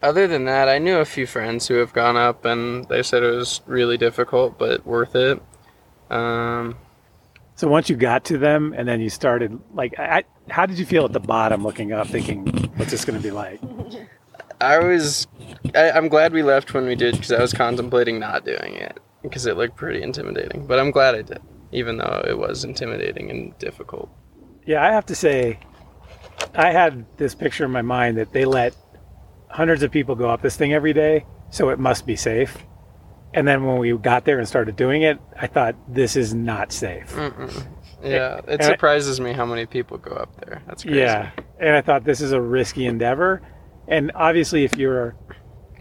[0.02, 3.24] other than that, I knew a few friends who have gone up, and they said
[3.24, 5.42] it was really difficult, but worth it.
[6.10, 6.76] Um,
[7.56, 10.86] So, once you got to them, and then you started, like, I, how did you
[10.86, 12.46] feel at the bottom, looking up, thinking,
[12.76, 13.60] "What's this going to be like?"
[14.62, 15.28] I was,
[15.76, 18.98] I, I'm glad we left when we did because I was contemplating not doing it
[19.22, 20.66] because it looked pretty intimidating.
[20.66, 21.40] But I'm glad I did.
[21.72, 24.10] even though it was intimidating and difficult.
[24.66, 25.60] Yeah, I have to say,
[26.56, 28.74] I had this picture in my mind that they let
[29.50, 32.58] hundreds of people go up this thing every day, so it must be safe.
[33.34, 36.72] And then when we got there and started doing it, I thought this is not
[36.72, 37.16] safe.
[38.04, 40.62] Yeah, it And I- surprises me how many people go up there.
[40.68, 41.00] That's crazy.
[41.00, 43.42] Yeah, and I thought this is a risky endeavor.
[43.88, 45.16] And obviously, if you're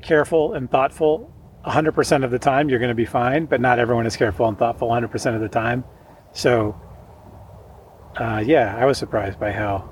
[0.00, 1.30] careful and thoughtful
[1.66, 3.44] 100% of the time, you're going to be fine.
[3.44, 5.84] But not everyone is careful and thoughtful 100% of the time.
[6.32, 6.80] So,
[8.16, 9.86] uh, yeah, I was surprised by how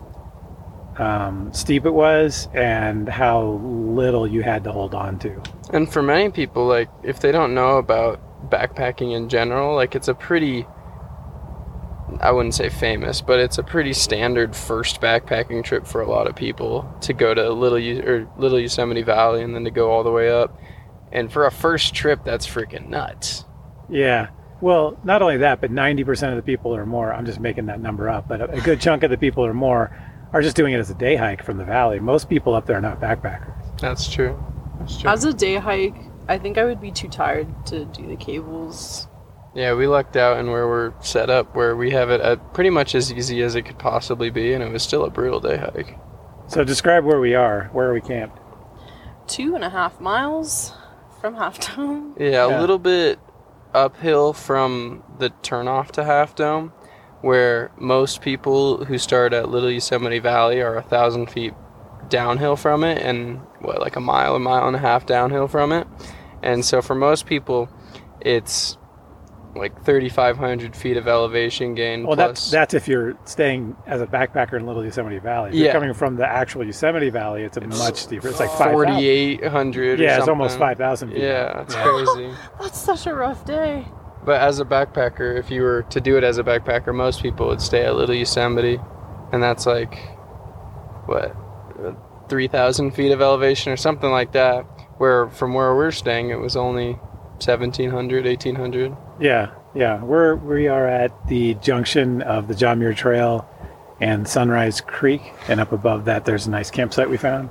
[0.99, 5.43] um, steep it was and how little you had to hold on to.
[5.73, 8.21] And for many people, like if they don't know about
[8.51, 10.67] backpacking in general, like it's a pretty
[12.21, 16.27] I wouldn't say famous, but it's a pretty standard first backpacking trip for a lot
[16.27, 19.91] of people to go to Little U- or Little Yosemite Valley and then to go
[19.91, 20.57] all the way up.
[21.13, 23.45] And for a first trip, that's freaking nuts.
[23.89, 24.29] Yeah.
[24.61, 27.81] Well, not only that, but 90% of the people or more, I'm just making that
[27.81, 29.97] number up, but a, a good chunk of the people or more
[30.35, 31.99] are just doing it as a day hike from the valley.
[32.01, 33.81] Most people up there are not backpackers.
[33.81, 34.39] That's true.
[34.79, 35.09] That's true.
[35.11, 35.95] As a day hike,
[36.29, 39.09] I think I would be too tired to do the cables.
[39.55, 42.71] Yeah, we lucked out in where we're set up, where we have it at pretty
[42.71, 45.57] much as easy as it could possibly be, and it was still a brutal day
[45.57, 45.97] hike.
[46.49, 47.71] So describe where we are.
[47.73, 48.39] Where are we camped?
[49.29, 50.73] Two and a half miles
[51.21, 52.17] from Half Dome.
[52.19, 52.59] Yeah, Yeah.
[52.59, 53.19] a little bit
[53.73, 56.73] uphill from the turnoff to Half Dome,
[57.25, 61.55] where most people who start at Little Yosemite Valley are a thousand feet
[62.09, 65.73] downhill from it, and what, like a mile, a mile and a half downhill from
[65.73, 65.87] it.
[66.43, 67.69] And so for most people,
[68.21, 68.77] it's
[69.57, 72.07] like 3,500 feet of elevation gain.
[72.07, 75.51] Well, that's plus- that's if you're staying as a backpacker in Little Yosemite Valley.
[75.51, 75.73] If you're Yeah.
[75.73, 78.29] coming from the actual Yosemite Valley, it's a much steeper.
[78.29, 78.73] It's like five.
[78.73, 80.01] 4,800.
[80.01, 81.23] or Yeah, it's almost five thousand feet.
[81.23, 81.83] Yeah, it's Yeah.
[81.85, 82.31] crazy.
[82.61, 83.87] That's such a rough day.
[84.25, 87.49] But as a backpacker, if you were to do it as a backpacker, most people
[87.49, 88.81] would stay at Little Yosemite,
[89.33, 89.99] and that's like
[91.07, 91.37] what
[92.29, 94.63] three thousand feet of elevation or something like that.
[94.99, 96.93] Where from where we're staying, it was only
[97.45, 98.97] 1,700, 1,800.
[99.21, 100.03] Yeah, yeah.
[100.03, 103.49] We're we are at the junction of the John Muir Trail
[104.01, 107.51] and Sunrise Creek, and up above that, there's a nice campsite we found.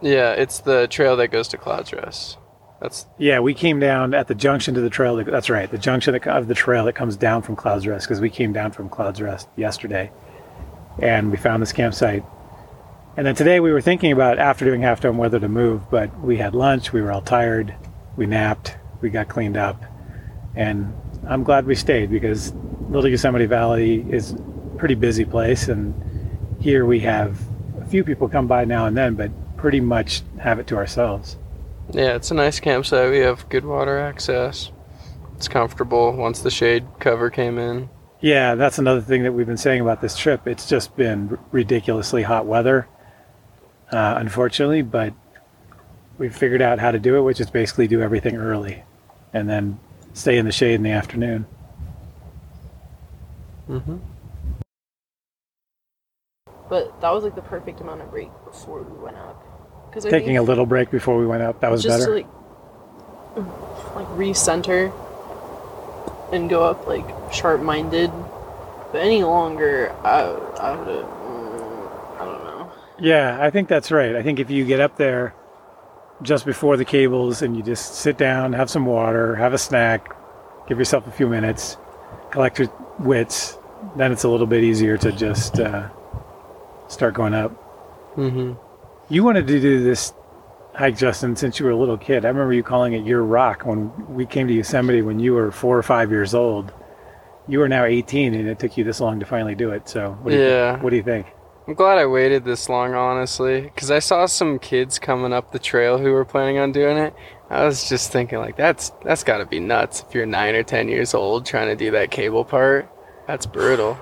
[0.00, 2.38] Yeah, it's the trail that goes to Clouds Rest.
[2.80, 5.16] That's Yeah, we came down at the junction to the trail.
[5.16, 8.20] that- That's right, the junction of the trail that comes down from Clouds Rest because
[8.20, 10.10] we came down from Clouds Rest yesterday,
[11.00, 12.24] and we found this campsite.
[13.16, 16.20] And then today we were thinking about after doing Half Dome whether to move, but
[16.20, 16.92] we had lunch.
[16.92, 17.74] We were all tired.
[18.14, 18.76] We napped.
[19.00, 19.82] We got cleaned up,
[20.54, 20.92] and
[21.26, 22.52] I'm glad we stayed because
[22.90, 24.36] Little Yosemite Valley is a
[24.76, 25.94] pretty busy place, and
[26.60, 27.38] here we have
[27.80, 31.38] a few people come by now and then, but pretty much have it to ourselves.
[31.90, 33.10] Yeah, it's a nice campsite.
[33.10, 34.70] We have good water access.
[35.36, 37.90] It's comfortable once the shade cover came in.
[38.20, 40.46] Yeah, that's another thing that we've been saying about this trip.
[40.46, 42.88] It's just been ridiculously hot weather,
[43.92, 45.12] uh, unfortunately, but
[46.18, 48.82] we've figured out how to do it, which is basically do everything early
[49.32, 49.78] and then
[50.14, 51.46] stay in the shade in the afternoon.
[53.66, 53.96] hmm
[56.68, 59.45] But that was like the perfect amount of break before we went up.
[59.96, 62.20] Because Taking a little break before we went up, that was just better.
[62.20, 62.26] to
[63.34, 64.92] like like recenter
[66.32, 68.10] and go up like sharp minded.
[68.92, 71.06] But any longer, I I would have.
[71.06, 72.72] Mm, I don't know.
[72.98, 74.14] Yeah, I think that's right.
[74.14, 75.34] I think if you get up there
[76.20, 80.14] just before the cables and you just sit down, have some water, have a snack,
[80.68, 81.78] give yourself a few minutes,
[82.32, 82.68] collect your
[82.98, 83.56] wits,
[83.96, 85.88] then it's a little bit easier to just uh,
[86.86, 87.50] start going up.
[88.14, 88.65] Mm hmm
[89.08, 90.12] You wanted to do this
[90.74, 92.24] hike, Justin, since you were a little kid.
[92.24, 95.50] I remember you calling it your rock when we came to Yosemite when you were
[95.50, 96.72] four or five years old.
[97.48, 99.88] You are now 18, and it took you this long to finally do it.
[99.88, 100.82] So, what do you, Yeah.
[100.82, 101.26] what do you think?
[101.68, 105.58] I'm glad I waited this long, honestly, because I saw some kids coming up the
[105.58, 107.14] trail who were planning on doing it.
[107.48, 110.62] I was just thinking, like, that's that's got to be nuts if you're nine or
[110.64, 112.88] ten years old trying to do that cable part.
[113.28, 113.98] That's brutal.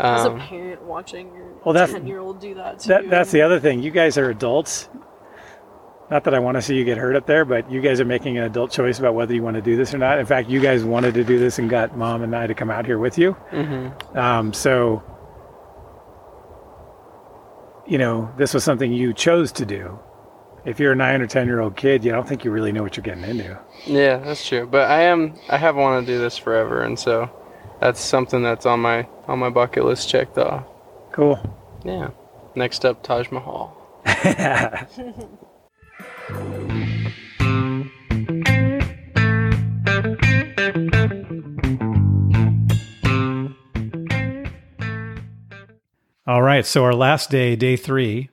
[0.00, 2.88] As a Um, parent watching your Well, that's- ten year old do that too.
[2.88, 3.80] That, that's the other thing.
[3.82, 4.88] You guys are adults.
[6.10, 8.04] Not that I want to see you get hurt up there, but you guys are
[8.04, 10.18] making an adult choice about whether you want to do this or not.
[10.18, 12.70] In fact, you guys wanted to do this and got mom and I to come
[12.70, 13.36] out here with you.
[13.52, 14.16] mhm.
[14.16, 15.02] Um, so,
[17.86, 19.98] you know, this was something you chose to do.
[20.64, 22.82] If you're a nine or ten year old kid, you don't think you really know
[22.82, 23.58] what you're getting into.
[23.86, 24.66] Yeah, that's true.
[24.66, 27.30] But I am I have wanted to do this forever, and so
[27.80, 30.64] that's something that's on my on my bucket list checked off.
[31.12, 31.38] Cool.
[31.84, 32.10] Yeah.
[32.54, 33.76] Next up, Taj Mahal.
[46.26, 46.64] All right.
[46.64, 48.30] So our last day, day three,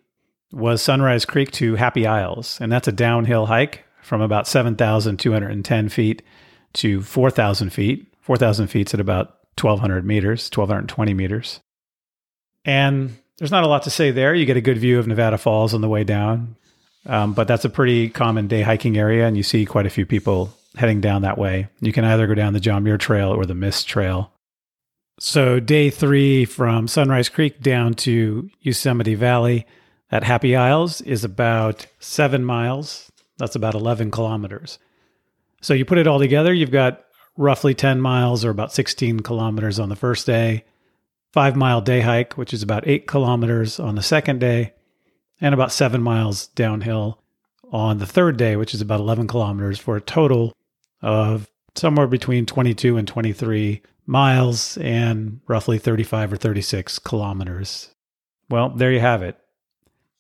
[0.51, 2.59] was Sunrise Creek to Happy Isles.
[2.61, 6.21] And that's a downhill hike from about 7,210 feet
[6.73, 8.13] to 4,000 feet.
[8.21, 11.59] 4,000 feet's at about 1,200 meters, 1,220 meters.
[12.65, 14.33] And there's not a lot to say there.
[14.33, 16.55] You get a good view of Nevada Falls on the way down.
[17.05, 20.05] Um, but that's a pretty common day hiking area, and you see quite a few
[20.05, 21.67] people heading down that way.
[21.79, 24.31] You can either go down the John Muir Trail or the Mist Trail.
[25.19, 29.65] So, day three from Sunrise Creek down to Yosemite Valley
[30.11, 33.11] at Happy Isles is about seven miles.
[33.37, 34.77] That's about 11 kilometers.
[35.61, 37.03] So, you put it all together, you've got
[37.37, 40.65] roughly 10 miles or about 16 kilometers on the first day,
[41.31, 44.73] five mile day hike, which is about eight kilometers on the second day,
[45.39, 47.21] and about seven miles downhill
[47.71, 50.53] on the third day, which is about 11 kilometers, for a total
[51.01, 57.93] of somewhere between 22 and 23 miles and roughly 35 or 36 kilometers.
[58.49, 59.37] Well, there you have it.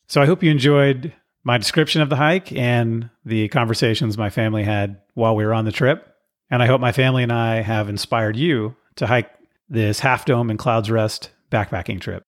[0.07, 1.13] So I hope you enjoyed
[1.43, 5.65] my description of the hike and the conversations my family had while we were on
[5.65, 6.13] the trip.
[6.49, 9.29] And I hope my family and I have inspired you to hike
[9.69, 12.23] this Half Dome and Clouds Rest backpacking trip.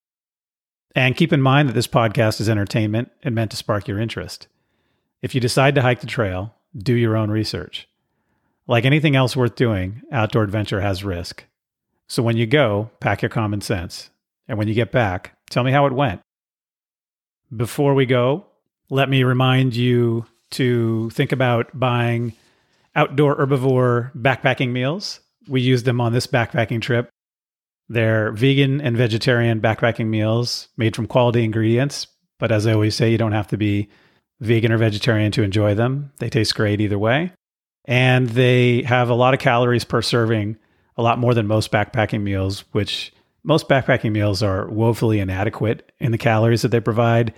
[0.95, 4.47] And keep in mind that this podcast is entertainment and meant to spark your interest.
[5.22, 7.88] If you decide to hike the trail, do your own research.
[8.67, 11.45] Like anything else worth doing, outdoor adventure has risk.
[12.07, 14.09] So when you go, pack your common sense.
[14.47, 16.22] And when you get back, tell me how it went.
[17.55, 18.45] Before we go,
[18.89, 22.34] let me remind you to think about buying
[23.00, 25.20] outdoor herbivore backpacking meals.
[25.47, 27.10] We used them on this backpacking trip
[27.89, 32.08] they're vegan and vegetarian backpacking meals made from quality ingredients.
[32.38, 33.89] But as I always say, you don't have to be
[34.39, 36.14] vegan or vegetarian to enjoy them.
[36.20, 37.34] They taste great either way.
[37.86, 40.58] And they have a lot of calories per serving,
[40.95, 43.12] a lot more than most backpacking meals, which
[43.43, 47.34] most backpacking meals are woefully inadequate in the calories that they provide.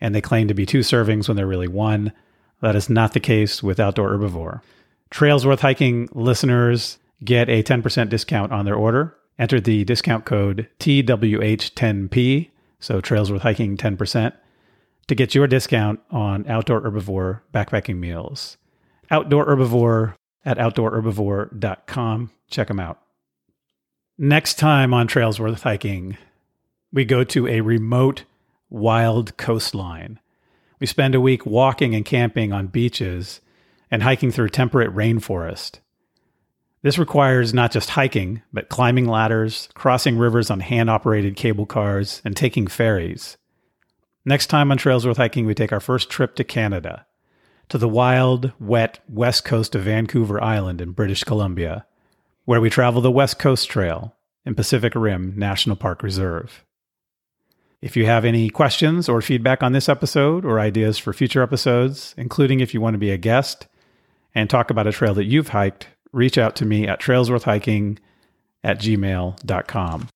[0.00, 2.12] And they claim to be two servings when they're really one.
[2.62, 4.62] That is not the case with Outdoor Herbivore.
[5.10, 10.68] Trails Worth Hiking listeners get a 10% discount on their order Enter the discount code
[10.78, 12.50] TWH10P,
[12.80, 14.32] so Trails Worth Hiking 10%,
[15.08, 18.56] to get your discount on Outdoor Herbivore backpacking meals.
[19.10, 22.30] Outdoor Herbivore at outdoorherbivore.com.
[22.48, 23.00] Check them out.
[24.16, 26.16] Next time on Trails Worth Hiking,
[26.90, 28.24] we go to a remote,
[28.70, 30.18] wild coastline.
[30.80, 33.42] We spend a week walking and camping on beaches
[33.90, 35.80] and hiking through temperate rainforest.
[36.82, 42.22] This requires not just hiking, but climbing ladders, crossing rivers on hand operated cable cars,
[42.24, 43.36] and taking ferries.
[44.24, 47.06] Next time on Trails Worth Hiking, we take our first trip to Canada,
[47.68, 51.86] to the wild, wet west coast of Vancouver Island in British Columbia,
[52.44, 54.14] where we travel the West Coast Trail
[54.44, 56.64] in Pacific Rim National Park Reserve.
[57.82, 62.14] If you have any questions or feedback on this episode or ideas for future episodes,
[62.16, 63.66] including if you want to be a guest
[64.36, 67.98] and talk about a trail that you've hiked, reach out to me at trailsworthhiking
[68.62, 70.08] at gmail.com.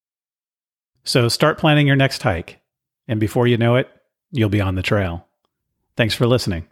[1.02, 2.60] So start planning your next hike,
[3.08, 3.88] and before you know it,
[4.30, 5.26] you'll be on the trail.
[5.96, 6.69] Thanks for listening.